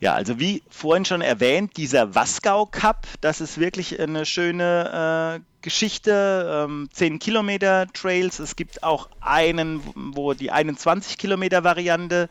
[0.00, 5.48] Ja, also wie vorhin schon erwähnt, dieser Wasgau Cup, das ist wirklich eine schöne äh,
[5.60, 6.66] Geschichte.
[6.68, 8.38] Ähm, 10 Kilometer Trails.
[8.38, 12.28] Es gibt auch einen, wo die 21 Kilometer Variante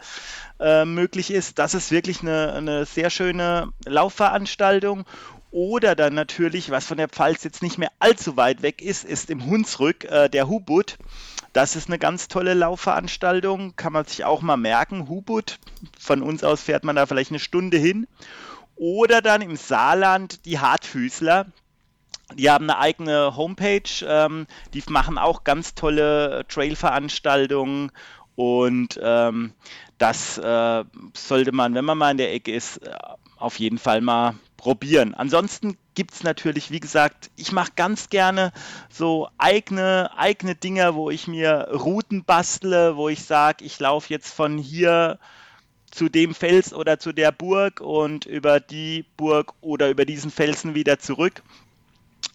[0.59, 1.59] äh, möglich ist.
[1.59, 5.05] Das ist wirklich eine, eine sehr schöne Laufveranstaltung.
[5.57, 9.31] Oder dann natürlich, was von der Pfalz jetzt nicht mehr allzu weit weg ist, ist
[9.31, 10.99] im Hunsrück äh, der Hubut.
[11.51, 15.09] Das ist eine ganz tolle Laufveranstaltung, kann man sich auch mal merken.
[15.09, 15.57] Hubut,
[15.99, 18.05] von uns aus fährt man da vielleicht eine Stunde hin.
[18.75, 21.47] Oder dann im Saarland die Hartfüßler.
[22.35, 24.45] Die haben eine eigene Homepage, ähm,
[24.75, 27.91] die machen auch ganz tolle Trailveranstaltungen
[28.35, 29.53] und ähm,
[29.97, 30.83] das äh,
[31.15, 32.91] sollte man, wenn man mal in der Ecke ist, äh,
[33.37, 35.13] auf jeden Fall mal probieren.
[35.13, 38.51] Ansonsten gibt es natürlich, wie gesagt, ich mache ganz gerne
[38.89, 44.33] so eigene, eigene Dinge, wo ich mir Routen bastle, wo ich sage, ich laufe jetzt
[44.33, 45.19] von hier
[45.89, 50.75] zu dem Fels oder zu der Burg und über die Burg oder über diesen Felsen
[50.75, 51.41] wieder zurück.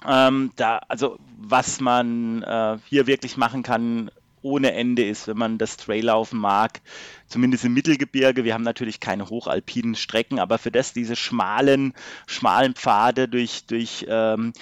[0.07, 4.11] Ähm, da, also was man äh, hier wirklich machen kann,
[4.43, 6.81] ohne Ende ist, wenn man das Traillaufen mag,
[7.27, 8.45] zumindest im Mittelgebirge.
[8.45, 11.95] Wir haben natürlich keine hochalpinen Strecken, aber für das diese schmalen,
[12.27, 14.53] schmalen Pfade durch, durch ähm,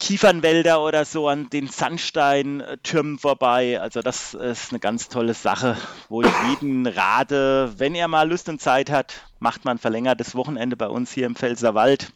[0.00, 3.80] Kiefernwälder oder so an den Sandsteintürmen vorbei.
[3.80, 5.76] Also das ist eine ganz tolle Sache,
[6.08, 10.34] wo ich jeden rate, wenn er mal Lust und Zeit hat, macht man ein verlängertes
[10.34, 12.12] Wochenende bei uns hier im Pfälzerwald.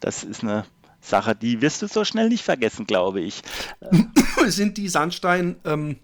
[0.00, 0.64] Das ist eine
[1.00, 3.42] Sache, die wirst du so schnell nicht vergessen, glaube ich.
[4.46, 5.96] Sind die Sandstein, ähm,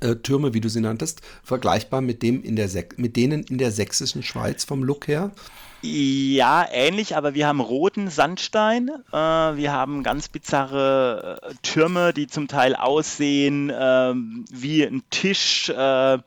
[0.00, 3.70] äh, Türme, wie du sie nanntest, vergleichbar mit, dem in der mit denen in der
[3.70, 5.30] sächsischen Schweiz vom Look her?
[5.82, 8.88] Ja, ähnlich, aber wir haben roten Sandstein.
[9.12, 14.14] Äh, wir haben ganz bizarre äh, Türme, die zum Teil aussehen äh,
[14.50, 15.68] wie ein Tisch.
[15.68, 16.18] Äh,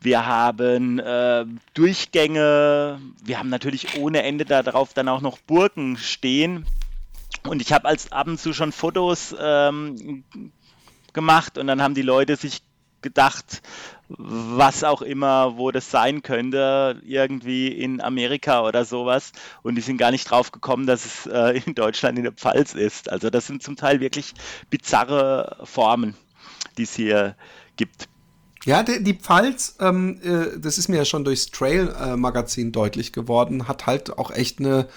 [0.00, 1.44] wir haben äh,
[1.74, 3.00] Durchgänge.
[3.24, 6.66] Wir haben natürlich ohne Ende darauf dann auch noch Burgen stehen.
[7.46, 10.24] Und ich habe als ab und zu schon Fotos ähm,
[11.12, 12.62] gemacht und dann haben die Leute sich
[13.00, 13.62] gedacht,
[14.08, 19.32] was auch immer, wo das sein könnte, irgendwie in Amerika oder sowas.
[19.62, 22.74] Und die sind gar nicht drauf gekommen, dass es äh, in Deutschland in der Pfalz
[22.74, 23.10] ist.
[23.10, 24.34] Also das sind zum Teil wirklich
[24.70, 26.14] bizarre Formen,
[26.76, 27.36] die es hier
[27.76, 28.08] gibt.
[28.64, 33.12] Ja, die, die Pfalz, ähm, äh, das ist mir ja schon durchs Trail-Magazin äh, deutlich
[33.12, 34.88] geworden, hat halt auch echt eine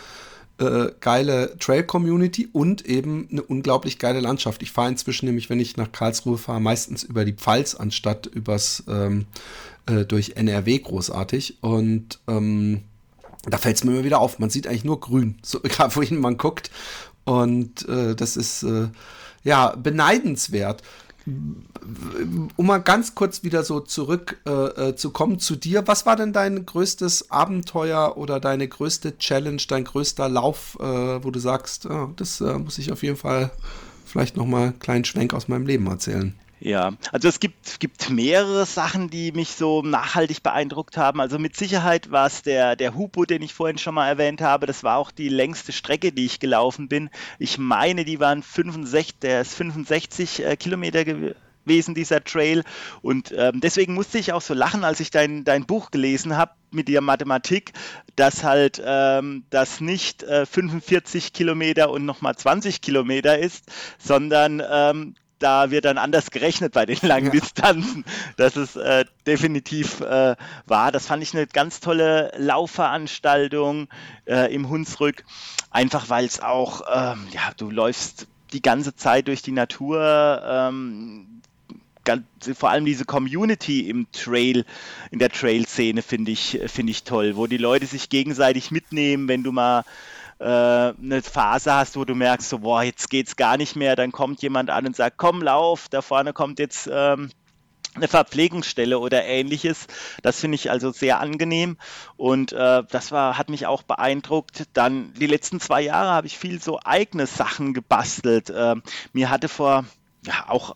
[0.61, 4.61] äh, geile Trail-Community und eben eine unglaublich geile Landschaft.
[4.61, 8.83] Ich fahre inzwischen nämlich, wenn ich nach Karlsruhe fahre, meistens über die Pfalz anstatt übers
[8.87, 9.25] ähm,
[9.87, 11.57] äh, durch NRW großartig.
[11.61, 12.81] Und ähm,
[13.49, 14.37] da fällt es mir immer wieder auf.
[14.37, 16.69] Man sieht eigentlich nur grün, so, egal wohin man guckt.
[17.23, 18.89] Und äh, das ist äh,
[19.43, 20.83] ja beneidenswert
[21.25, 26.15] um mal ganz kurz wieder so zurück äh, äh, zu kommen zu dir, was war
[26.15, 31.85] denn dein größtes Abenteuer oder deine größte Challenge, dein größter Lauf, äh, wo du sagst,
[31.85, 33.51] oh, das äh, muss ich auf jeden Fall
[34.05, 36.33] vielleicht noch mal einen kleinen Schwenk aus meinem Leben erzählen?
[36.63, 41.19] Ja, also es gibt, gibt mehrere Sachen, die mich so nachhaltig beeindruckt haben.
[41.19, 44.67] Also mit Sicherheit war es der, der Hupo, den ich vorhin schon mal erwähnt habe.
[44.67, 47.09] Das war auch die längste Strecke, die ich gelaufen bin.
[47.39, 52.63] Ich meine, die waren 65, der ist 65 äh, Kilometer gewesen, dieser Trail.
[53.01, 56.51] Und ähm, deswegen musste ich auch so lachen, als ich dein, dein Buch gelesen habe
[56.69, 57.73] mit der Mathematik,
[58.15, 63.65] dass halt ähm, das nicht äh, 45 Kilometer und nochmal 20 Kilometer ist,
[63.97, 67.39] sondern ähm, da wird dann anders gerechnet bei den langen ja.
[67.39, 68.05] Distanzen.
[68.37, 70.35] Das ist äh, definitiv äh,
[70.65, 70.91] wahr.
[70.91, 73.87] Das fand ich eine ganz tolle Laufveranstaltung
[74.25, 75.23] äh, im Hunsrück.
[75.69, 80.41] Einfach weil es auch, ähm, ja, du läufst die ganze Zeit durch die Natur.
[80.45, 81.41] Ähm,
[82.03, 82.23] ganz,
[82.53, 84.65] vor allem diese Community im Trail,
[85.11, 89.43] in der Trail-Szene finde ich, finde ich toll, wo die Leute sich gegenseitig mitnehmen, wenn
[89.43, 89.83] du mal
[90.41, 94.11] äh, eine Phase hast, wo du merkst, so, boah, jetzt geht's gar nicht mehr, dann
[94.11, 97.29] kommt jemand an und sagt, komm, lauf, da vorne kommt jetzt ähm,
[97.93, 99.87] eine Verpflegungsstelle oder ähnliches.
[100.23, 101.77] Das finde ich also sehr angenehm
[102.17, 104.63] und äh, das war, hat mich auch beeindruckt.
[104.73, 108.49] Dann die letzten zwei Jahre habe ich viel so eigene Sachen gebastelt.
[108.49, 108.75] Äh,
[109.13, 109.85] mir hatte vor
[110.25, 110.75] ja, auch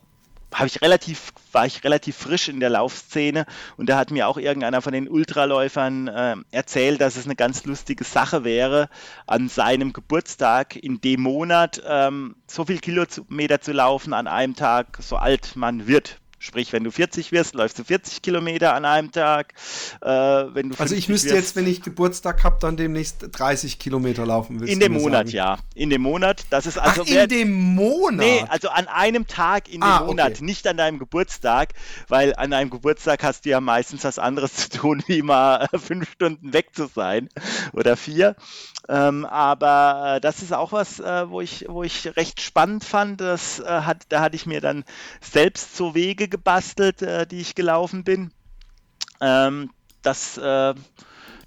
[0.56, 3.46] habe ich relativ, war ich relativ frisch in der Laufszene
[3.76, 7.66] und da hat mir auch irgendeiner von den Ultraläufern äh, erzählt, dass es eine ganz
[7.66, 8.90] lustige Sache wäre,
[9.28, 14.98] an seinem Geburtstag in dem Monat ähm, so viel Kilometer zu laufen an einem Tag,
[15.02, 16.22] so alt man wird.
[16.46, 19.54] Sprich, wenn du 40 wirst, läufst du 40 Kilometer an einem Tag.
[20.00, 23.80] Äh, wenn du also ich müsste wirst, jetzt, wenn ich Geburtstag habe, dann demnächst 30
[23.80, 24.62] Kilometer laufen.
[24.62, 25.36] In dem Monat, sagen.
[25.36, 25.58] ja.
[25.74, 26.46] In dem Monat.
[26.52, 28.26] Das ist also Ach, in dem Monat?
[28.26, 30.44] Nee, also an einem Tag in ah, dem Monat, okay.
[30.44, 31.74] nicht an deinem Geburtstag,
[32.10, 36.12] weil an deinem Geburtstag hast du ja meistens was anderes zu tun, wie mal fünf
[36.12, 37.28] Stunden weg zu sein
[37.74, 38.36] oder vier.
[38.88, 43.20] Ähm, aber äh, das ist auch was, äh, wo, ich, wo ich recht spannend fand.
[43.20, 44.84] Das, äh, hat, da hatte ich mir dann
[45.22, 48.32] selbst so Wege gebastelt, äh, die ich gelaufen bin.
[49.22, 49.70] Ähm,
[50.02, 50.74] das, äh,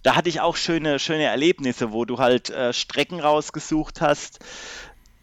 [0.03, 4.39] da hatte ich auch schöne, schöne Erlebnisse, wo du halt äh, Strecken rausgesucht hast,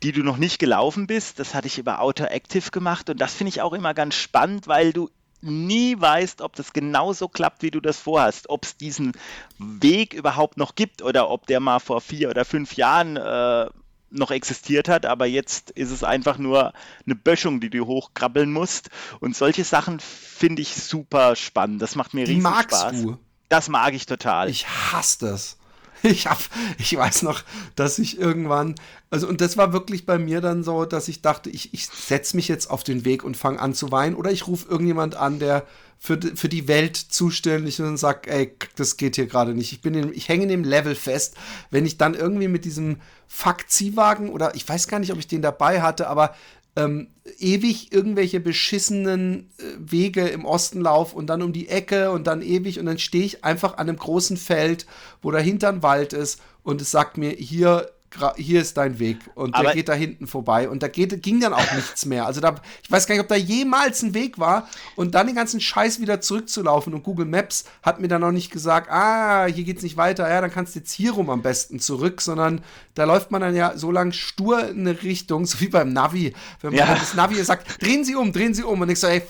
[0.04, 1.40] die du noch nicht gelaufen bist.
[1.40, 4.68] Das hatte ich über Outer Active gemacht und das finde ich auch immer ganz spannend,
[4.68, 5.10] weil du
[5.42, 9.14] nie weißt, ob das genauso klappt, wie du das vorhast, ob es diesen
[9.58, 13.68] Weg überhaupt noch gibt oder ob der mal vor vier oder fünf Jahren äh,
[14.16, 16.74] noch existiert hat, aber jetzt ist es einfach nur
[17.06, 18.90] eine Böschung, die du hochkrabbeln musst.
[19.20, 21.82] Und solche Sachen finde ich super spannend.
[21.82, 23.02] Das macht mir die riesen magst Spaß.
[23.02, 23.18] Du?
[23.50, 24.50] Das mag ich total.
[24.50, 25.58] Ich hasse das.
[26.06, 26.40] Ich hab,
[26.78, 27.42] ich weiß noch,
[27.76, 28.76] dass ich irgendwann,
[29.10, 32.36] also und das war wirklich bei mir dann so, dass ich dachte, ich, ich setze
[32.36, 35.40] mich jetzt auf den Weg und fange an zu weinen oder ich rufe irgendjemand an,
[35.40, 35.66] der
[35.98, 39.72] für, für die Welt zuständig ist und sagt, ey, das geht hier gerade nicht.
[39.72, 41.36] Ich bin in, ich hänge in dem Level fest.
[41.72, 42.98] Wenn ich dann irgendwie mit diesem
[43.28, 46.36] Fuck-Ziehwagen oder ich weiß gar nicht, ob ich den dabei hatte, aber
[46.76, 47.08] ähm,
[47.40, 52.42] ewig irgendwelche beschissenen äh, Wege im Osten laufe und dann um die Ecke und dann
[52.42, 54.86] ewig und dann stehe ich einfach an einem großen Feld,
[55.22, 57.90] wo dahinter ein Wald ist und es sagt mir, hier
[58.38, 61.40] hier ist dein Weg und aber der geht da hinten vorbei und da geht, ging
[61.40, 62.26] dann auch nichts mehr.
[62.26, 65.36] Also da, ich weiß gar nicht, ob da jemals ein Weg war und dann den
[65.36, 69.64] ganzen Scheiß wieder zurückzulaufen und Google Maps hat mir dann noch nicht gesagt, ah, hier
[69.64, 72.62] geht's nicht weiter, ja, dann kannst du jetzt hier rum am besten zurück, sondern
[72.94, 76.34] da läuft man dann ja so lang stur in eine Richtung, so wie beim Navi,
[76.62, 76.96] wenn man ja.
[76.96, 79.24] das Navi sagt, drehen Sie um, drehen Sie um und ich so, ey,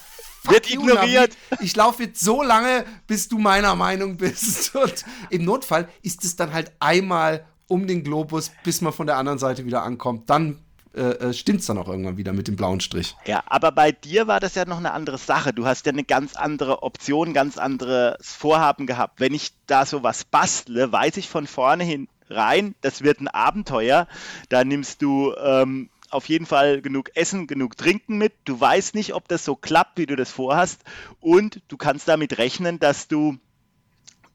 [0.49, 1.36] Wird ignoriert.
[1.49, 1.65] Navi.
[1.65, 4.75] Ich laufe jetzt so lange, bis du meiner Meinung bist.
[4.75, 9.18] Und im Notfall ist es dann halt einmal um den Globus, bis man von der
[9.18, 10.30] anderen Seite wieder ankommt.
[10.30, 10.59] Dann
[10.95, 13.16] äh, äh stimmt es dann auch irgendwann wieder mit dem blauen Strich.
[13.26, 15.53] Ja, aber bei dir war das ja noch eine andere Sache.
[15.53, 19.20] Du hast ja eine ganz andere Option, ganz anderes Vorhaben gehabt.
[19.20, 24.07] Wenn ich da sowas bastle, weiß ich von vorne hin rein, das wird ein Abenteuer.
[24.49, 28.34] Da nimmst du ähm, auf jeden Fall genug Essen, genug Trinken mit.
[28.45, 30.82] Du weißt nicht, ob das so klappt, wie du das vorhast.
[31.20, 33.38] Und du kannst damit rechnen, dass du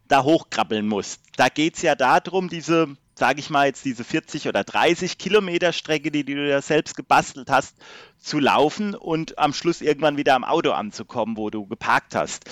[0.09, 1.21] da hochkrabbeln musst.
[1.37, 5.73] Da geht es ja darum, diese, sage ich mal jetzt, diese 40 oder 30 Kilometer
[5.73, 7.77] Strecke, die, die du ja selbst gebastelt hast,
[8.19, 12.45] zu laufen und am Schluss irgendwann wieder am Auto anzukommen, wo du geparkt hast.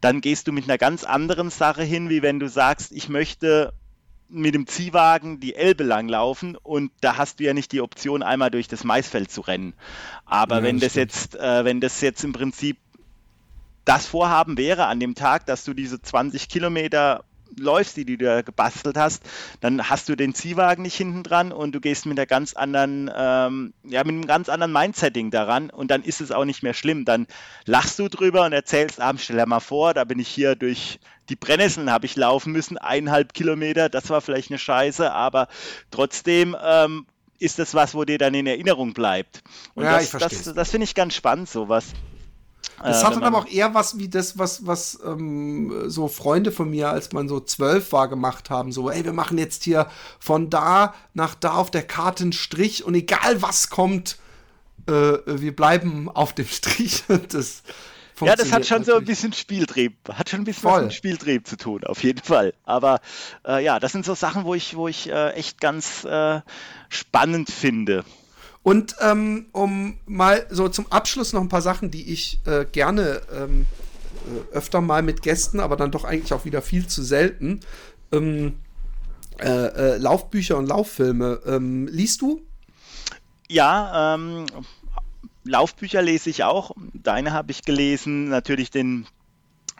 [0.00, 3.72] Dann gehst du mit einer ganz anderen Sache hin, wie wenn du sagst, ich möchte
[4.28, 8.50] mit dem Ziehwagen die Elbe langlaufen und da hast du ja nicht die Option, einmal
[8.50, 9.74] durch das Maisfeld zu rennen.
[10.24, 12.78] Aber ja, wenn das, das jetzt, äh, wenn das jetzt im Prinzip
[13.84, 17.24] das Vorhaben wäre an dem Tag, dass du diese 20 Kilometer
[17.58, 19.22] läufst, die du da gebastelt hast,
[19.60, 23.10] dann hast du den Ziehwagen nicht hinten dran und du gehst mit einer ganz anderen,
[23.16, 26.74] ähm, ja, mit einem ganz anderen Mindsetting daran und dann ist es auch nicht mehr
[26.74, 27.04] schlimm.
[27.04, 27.26] Dann
[27.64, 30.98] lachst du drüber und erzählst, ah, stell dir mal vor, da bin ich hier durch
[31.28, 35.48] die Brennnesseln habe ich laufen müssen, eineinhalb Kilometer, das war vielleicht eine Scheiße, aber
[35.90, 37.06] trotzdem ähm,
[37.38, 39.42] ist das was, wo dir dann in Erinnerung bleibt.
[39.74, 41.86] Und ja, das, das, das finde ich ganz spannend, sowas.
[42.82, 46.52] Das äh, hat dann aber auch eher was wie das, was, was ähm, so Freunde
[46.52, 48.72] von mir, als man so zwölf war, gemacht haben.
[48.72, 49.86] So, ey, wir machen jetzt hier
[50.18, 54.18] von da nach da auf der Karte einen Strich und egal was kommt,
[54.86, 57.04] äh, wir bleiben auf dem Strich.
[57.28, 57.62] das
[58.24, 58.86] ja, das hat schon natürlich.
[58.86, 62.22] so ein bisschen Spieltrieb, hat schon ein bisschen was mit Spieltrieb zu tun, auf jeden
[62.22, 62.54] Fall.
[62.64, 63.00] Aber
[63.46, 66.40] äh, ja, das sind so Sachen, wo ich, wo ich äh, echt ganz äh,
[66.88, 68.04] spannend finde.
[68.66, 73.20] Und ähm, um mal so zum Abschluss noch ein paar Sachen, die ich äh, gerne
[73.32, 73.64] ähm,
[74.26, 77.60] äh, öfter mal mit Gästen, aber dann doch eigentlich auch wieder viel zu selten.
[78.10, 78.54] Ähm,
[79.38, 81.42] äh, äh Laufbücher und Lauffilme.
[81.46, 82.42] Ähm, liest du?
[83.46, 84.46] Ja, ähm,
[85.44, 86.72] Laufbücher lese ich auch.
[86.92, 89.06] Deine habe ich gelesen, natürlich den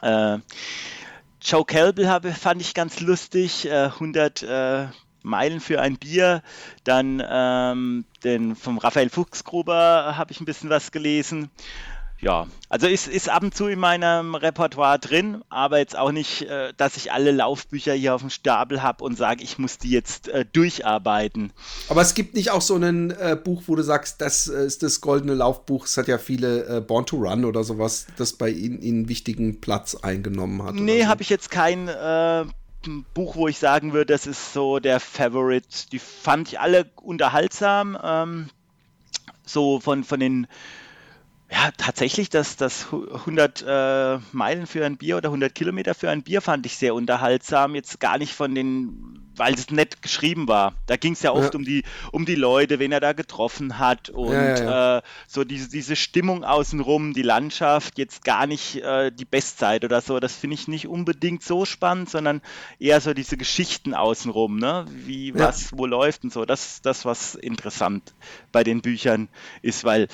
[0.01, 0.39] äh,
[1.43, 3.69] Joe Kelbel fand ich ganz lustig.
[3.69, 4.87] 100 äh,
[5.27, 6.43] Meilen für ein Bier.
[6.85, 11.51] Dann ähm, den vom Raphael Fuchsgruber habe ich ein bisschen was gelesen.
[12.19, 16.43] Ja, also ist, ist ab und zu in meinem Repertoire drin, aber jetzt auch nicht,
[16.43, 19.91] äh, dass ich alle Laufbücher hier auf dem Stapel habe und sage, ich muss die
[19.91, 21.53] jetzt äh, durcharbeiten.
[21.91, 24.83] Aber es gibt nicht auch so ein äh, Buch, wo du sagst, das äh, ist
[24.83, 25.85] das goldene Laufbuch.
[25.85, 29.61] Es hat ja viele äh, Born to Run oder sowas, das bei Ihnen einen wichtigen
[29.61, 30.75] Platz eingenommen hat.
[30.75, 31.09] Nee, so.
[31.09, 32.51] habe ich jetzt kein ein
[33.15, 35.89] Buch, wo ich sagen würde, das ist so der Favorite.
[35.93, 37.99] Die fand ich alle unterhaltsam.
[38.03, 38.49] Ähm,
[39.45, 40.47] so von, von den
[41.49, 46.23] ja, tatsächlich, das, das 100 äh, Meilen für ein Bier oder 100 Kilometer für ein
[46.25, 47.77] Bier fand ich sehr unterhaltsam.
[47.77, 50.75] Jetzt gar nicht von den, weil es nett geschrieben war.
[50.87, 51.59] Da ging es ja oft ja.
[51.59, 55.45] um die um die Leute, wen er da getroffen hat und ja, ja, äh, so
[55.45, 60.19] diese, diese Stimmung außenrum, die Landschaft, jetzt gar nicht äh, die Bestzeit oder so.
[60.19, 62.43] Das finde ich nicht unbedingt so spannend, sondern
[62.81, 64.85] eher so diese Geschichten außenrum, ne?
[64.89, 66.45] Wie was wo läuft und so.
[66.45, 68.15] Das ist das, was interessant
[68.51, 69.29] bei den Büchern
[69.63, 70.09] ist, weil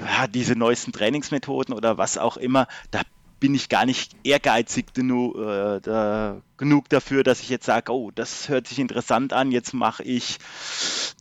[0.00, 3.02] ja, diese neuesten Trainingsmethoden oder was auch immer, da
[3.40, 8.48] bin ich gar nicht ehrgeizig genug, äh, genug dafür, dass ich jetzt sage, oh, das
[8.48, 10.38] hört sich interessant an, jetzt mache ich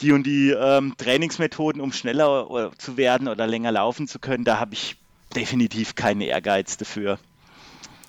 [0.01, 4.43] die und die ähm, Trainingsmethoden, um schneller äh, zu werden oder länger laufen zu können.
[4.43, 4.97] Da habe ich
[5.35, 7.19] definitiv keinen Ehrgeiz dafür.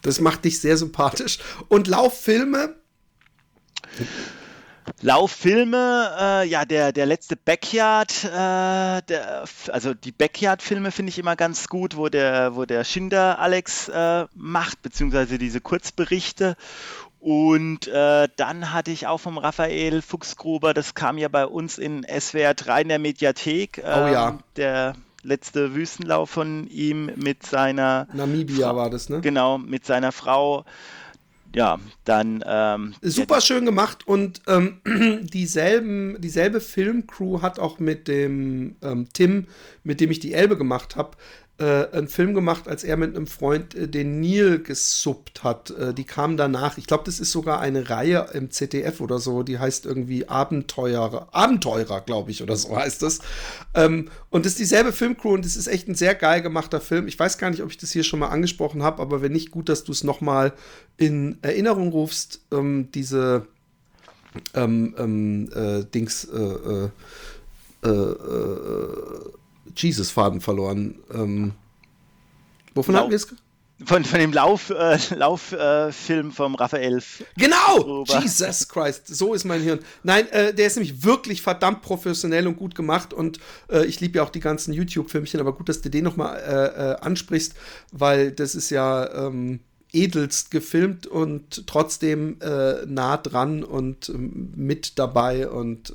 [0.03, 1.39] Das macht dich sehr sympathisch.
[1.69, 2.77] Und Lauffilme?
[5.01, 11.37] Lauffilme, äh, ja, der, der letzte Backyard, äh, der, also die Backyard-Filme finde ich immer
[11.37, 16.57] ganz gut, wo der, wo der Schinder Alex äh, macht, beziehungsweise diese Kurzberichte.
[17.21, 22.05] Und äh, dann hatte ich auch vom Raphael Fuchsgruber, das kam ja bei uns in
[22.05, 23.83] SWR 3 in der Mediathek.
[23.85, 24.29] oh ja.
[24.29, 28.07] Ähm, der letzte Wüstenlauf von ihm mit seiner.
[28.13, 29.21] Namibia Frau, war das, ne?
[29.21, 30.65] Genau, mit seiner Frau
[31.55, 32.45] ja, dann.
[32.47, 34.81] Ähm, Super ja, schön gemacht und ähm,
[35.33, 39.47] dieselben, dieselbe Filmcrew hat auch mit dem ähm, Tim,
[39.83, 41.17] mit dem ich die Elbe gemacht habe,
[41.59, 45.71] äh, einen Film gemacht, als er mit einem Freund äh, den Nil gesuppt hat.
[45.71, 46.79] Äh, die kamen danach.
[46.79, 49.43] Ich glaube, das ist sogar eine Reihe im ZDF oder so.
[49.43, 53.19] Die heißt irgendwie Abenteurer, Abenteurer, glaube ich, oder so heißt das.
[53.75, 57.09] Ähm, und das ist dieselbe Filmcrew und das ist echt ein sehr geil gemachter Film.
[57.09, 59.51] Ich weiß gar nicht, ob ich das hier schon mal angesprochen habe, aber wenn nicht,
[59.51, 60.53] gut, dass du es noch mal
[60.97, 62.41] in Erinnerung rufst.
[62.53, 63.47] Ähm, diese
[64.55, 66.89] ähm, ähm äh, Dings, äh,
[67.83, 67.89] äh,
[69.75, 70.99] Jesus-Faden verloren.
[71.13, 71.55] Ähm,
[72.75, 73.29] Wovon Lauf, hatten wir es?
[73.85, 77.01] Von, von dem Lauf, äh, Lauffilm äh, vom Raphael.
[77.37, 78.01] Genau!
[78.01, 78.21] Ober.
[78.21, 79.79] Jesus Christ, so ist mein Hirn.
[80.03, 83.39] Nein, äh, der ist nämlich wirklich verdammt professionell und gut gemacht und
[83.71, 86.93] äh, ich liebe ja auch die ganzen YouTube-Filmchen, aber gut, dass du den nochmal äh,
[86.93, 87.55] äh, ansprichst,
[87.93, 89.61] weil das ist ja ähm,
[89.93, 95.93] edelst gefilmt und trotzdem äh, nah dran und ähm, mit dabei und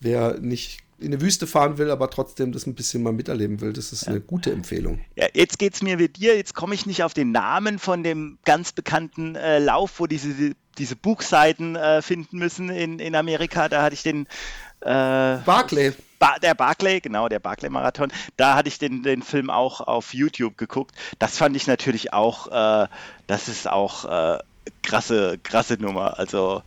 [0.00, 3.72] wer nicht in eine Wüste fahren will, aber trotzdem das ein bisschen mal miterleben will.
[3.72, 4.10] Das ist ja.
[4.10, 5.00] eine gute Empfehlung.
[5.16, 6.36] Ja, jetzt geht es mir wie dir.
[6.36, 10.54] Jetzt komme ich nicht auf den Namen von dem ganz bekannten äh, Lauf, wo diese,
[10.78, 13.68] diese Buchseiten äh, finden müssen in, in Amerika.
[13.68, 14.26] Da hatte ich den.
[14.80, 15.92] Äh, Barclay.
[16.18, 18.12] Ba der Barclay, genau, der Barclay-Marathon.
[18.36, 20.94] Da hatte ich den, den Film auch auf YouTube geguckt.
[21.18, 22.88] Das fand ich natürlich auch, äh,
[23.26, 24.38] das ist auch äh,
[24.82, 26.18] krasse, krasse Nummer.
[26.18, 26.62] Also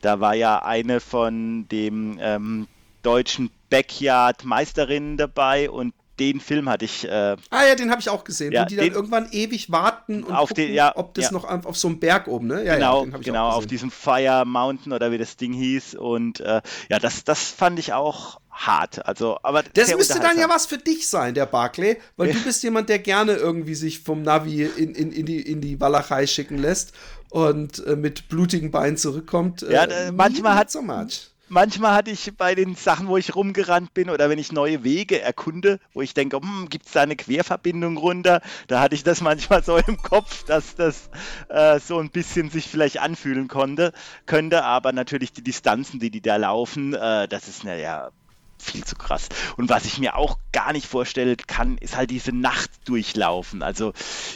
[0.00, 2.68] da war ja eine von dem ähm,
[3.02, 7.04] deutschen Backyard-Meisterinnen dabei und den Film hatte ich.
[7.04, 10.22] Äh, ah ja, den habe ich auch gesehen, ja, wo die dann irgendwann ewig warten
[10.22, 11.32] und auf gucken, den, ja, ob das ja.
[11.32, 12.64] noch auf, auf, so einem Berg oben, ne?
[12.64, 15.96] Ja, genau, genau auf diesem Fire Mountain oder wie das Ding hieß.
[15.96, 19.04] Und äh, ja, das, das fand ich auch hart.
[19.04, 22.62] Also, aber das müsste dann ja was für dich sein, der Barclay, weil du bist
[22.62, 26.58] jemand, der gerne irgendwie sich vom Navi in, in, in, die, in die Walachei schicken
[26.58, 26.92] lässt
[27.30, 29.62] und äh, mit blutigen Beinen zurückkommt.
[29.62, 33.94] Ja, äh, manchmal hat so much manchmal hatte ich bei den Sachen, wo ich rumgerannt
[33.94, 37.16] bin oder wenn ich neue Wege erkunde, wo ich denke, hm, gibt es da eine
[37.16, 41.10] Querverbindung runter, da hatte ich das manchmal so im Kopf, dass das
[41.48, 43.92] äh, so ein bisschen sich vielleicht anfühlen konnte,
[44.26, 48.10] könnte, aber natürlich die Distanzen, die die da laufen, äh, das ist naja
[48.58, 49.28] viel zu krass.
[49.56, 53.62] Und was ich mir auch gar nicht vorstellen kann, ist halt diese Nacht durchlaufen.
[53.62, 53.92] Also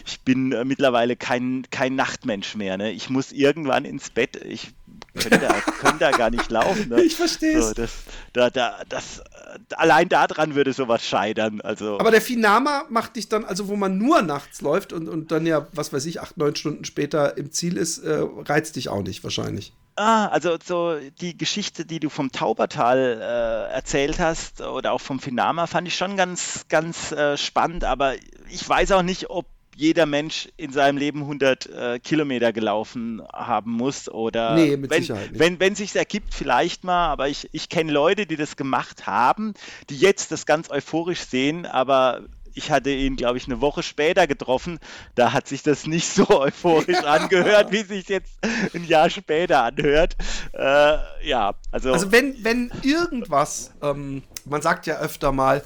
[0.07, 2.77] ich bin äh, mittlerweile kein, kein Nachtmensch mehr.
[2.77, 2.93] Ne?
[2.93, 4.37] Ich muss irgendwann ins Bett.
[4.37, 4.75] Ich
[5.15, 6.89] könnte da, könnte da gar nicht laufen.
[6.89, 7.03] Ne?
[7.03, 7.69] Ich verstehe es.
[7.69, 7.91] So, das,
[8.33, 9.23] da, da, das,
[9.77, 11.61] allein daran würde sowas scheitern.
[11.61, 11.99] Also.
[11.99, 15.47] Aber der Finama macht dich dann, also wo man nur nachts läuft und, und dann
[15.47, 19.03] ja, was weiß ich, acht, neun Stunden später im Ziel ist, äh, reizt dich auch
[19.03, 19.73] nicht wahrscheinlich.
[19.97, 25.19] Ah, also so die Geschichte, die du vom Taubertal äh, erzählt hast oder auch vom
[25.19, 28.15] Finama, fand ich schon ganz, ganz äh, spannend, aber
[28.49, 29.47] ich weiß auch nicht, ob
[29.79, 35.03] jeder Mensch in seinem Leben 100 äh, Kilometer gelaufen haben muss oder nee, mit wenn,
[35.03, 35.39] Sicherheit nicht.
[35.39, 39.55] wenn, wenn sich ergibt, vielleicht mal, aber ich, ich kenne Leute, die das gemacht haben,
[39.89, 42.23] die jetzt das ganz euphorisch sehen, aber
[42.55, 44.81] ich hatte ihn, glaube ich, eine Woche später getroffen.
[45.15, 48.33] Da hat sich das nicht so euphorisch angehört, wie sich jetzt
[48.75, 50.17] ein Jahr später anhört.
[50.55, 51.93] Äh, ja, also.
[51.93, 55.63] Also wenn, wenn irgendwas, ähm, man sagt ja öfter mal,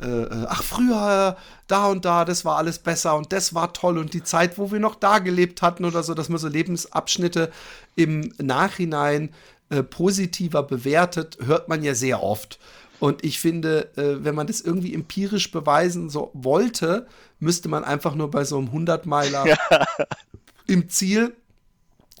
[0.00, 1.36] äh, äh, ach, früher
[1.66, 4.72] da und da, das war alles besser und das war toll und die Zeit, wo
[4.72, 7.50] wir noch da gelebt hatten oder so, dass man so Lebensabschnitte
[7.94, 9.30] im Nachhinein
[9.70, 12.58] äh, positiver bewertet, hört man ja sehr oft.
[13.00, 17.06] Und ich finde, äh, wenn man das irgendwie empirisch beweisen so wollte,
[17.38, 19.86] müsste man einfach nur bei so einem 100-Meiler ja.
[20.66, 21.34] im Ziel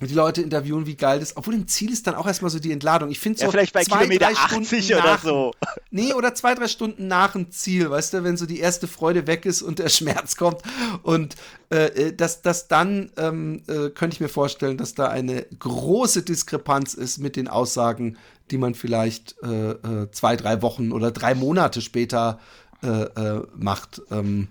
[0.06, 1.36] die Leute interviewen, wie geil das ist.
[1.36, 3.10] Obwohl im Ziel ist dann auch erstmal so die Entladung.
[3.10, 3.46] Ich finde so.
[3.46, 5.52] Ja, vielleicht bei zwei, Kilometer 80 oder nach, so.
[5.90, 9.26] Nee, oder zwei, drei Stunden nach dem Ziel, weißt du, wenn so die erste Freude
[9.26, 10.62] weg ist und der Schmerz kommt.
[11.02, 11.36] Und
[11.70, 16.22] äh, äh dass das dann ähm, äh, könnte ich mir vorstellen, dass da eine große
[16.22, 18.16] Diskrepanz ist mit den Aussagen
[18.50, 22.38] die man vielleicht äh, äh, zwei, drei Wochen oder drei Monate später
[22.82, 24.02] äh, macht.
[24.10, 24.48] Ähm,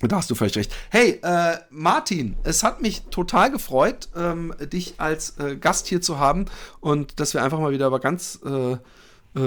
[0.00, 0.72] da hast du völlig recht.
[0.90, 6.18] Hey, äh, Martin, es hat mich total gefreut, ähm, dich als äh, Gast hier zu
[6.20, 6.46] haben
[6.80, 8.76] und dass wir einfach mal wieder über ganz äh,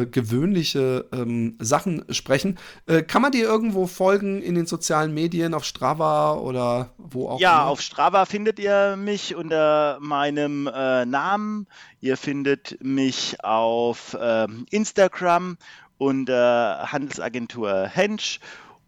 [0.05, 2.59] gewöhnliche ähm, Sachen sprechen.
[2.85, 7.39] Äh, kann man dir irgendwo folgen in den sozialen Medien, auf Strava oder wo auch?
[7.39, 7.71] Ja, immer?
[7.71, 11.67] auf Strava findet ihr mich unter meinem äh, Namen.
[11.99, 15.57] Ihr findet mich auf ähm, Instagram
[15.97, 18.39] unter Handelsagentur Hensch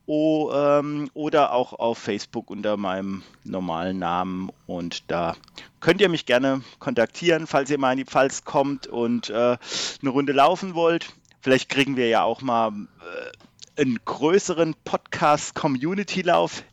[0.06, 4.50] O, ähm, oder auch auf Facebook unter meinem normalen Namen.
[4.68, 5.36] Und da
[5.80, 9.58] könnt ihr mich gerne kontaktieren, falls ihr mal in die Pfalz kommt und äh,
[10.02, 11.14] eine Runde laufen wollt.
[11.42, 16.64] Vielleicht kriegen wir ja auch mal äh, einen größeren Podcast-Community-Lauf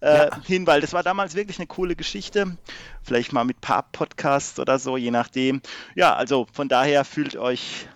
[0.00, 0.42] äh, ja.
[0.42, 2.56] hin, weil das war damals wirklich eine coole Geschichte.
[3.02, 5.60] Vielleicht mal mit ein paar Podcasts oder so, je nachdem.
[5.94, 7.88] Ja, also von daher fühlt euch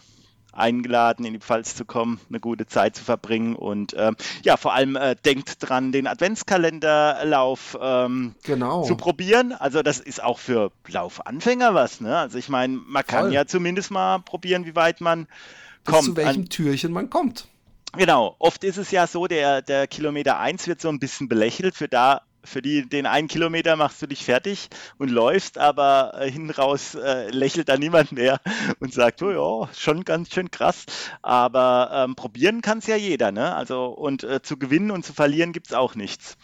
[0.61, 4.13] eingeladen, in die Pfalz zu kommen, eine gute Zeit zu verbringen und äh,
[4.45, 8.85] ja, vor allem äh, denkt dran, den Adventskalenderlauf ähm, genau.
[8.85, 9.53] zu probieren.
[9.53, 12.01] Also das ist auch für Laufanfänger was.
[12.01, 12.17] Ne?
[12.17, 13.05] Also ich meine, man Voll.
[13.05, 15.27] kann ja zumindest mal probieren, wie weit man
[15.85, 16.05] Bis kommt.
[16.05, 17.49] Zu welchem An Türchen man kommt.
[17.97, 21.75] Genau, oft ist es ja so, der, der Kilometer 1 wird so ein bisschen belächelt,
[21.75, 24.69] für da für die, den einen Kilometer machst du dich fertig
[24.99, 28.41] und läufst, aber äh, hinten raus äh, lächelt da niemand mehr
[28.81, 30.87] und sagt, oh ja, schon ganz schön krass.
[31.23, 33.55] Aber ähm, probieren kann es ja jeder, ne?
[33.55, 36.37] Also und äh, zu gewinnen und zu verlieren gibt es auch nichts.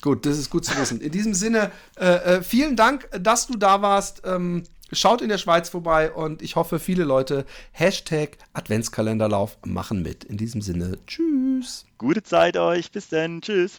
[0.00, 1.00] Gut, das ist gut zu wissen.
[1.00, 4.22] In diesem Sinne, äh, äh, vielen Dank, dass du da warst.
[4.24, 10.24] Ähm, schaut in der Schweiz vorbei und ich hoffe, viele Leute Hashtag Adventskalenderlauf machen mit.
[10.24, 11.86] In diesem Sinne, tschüss.
[11.98, 12.90] Gute Zeit euch.
[12.90, 13.40] Bis dann.
[13.40, 13.78] Tschüss.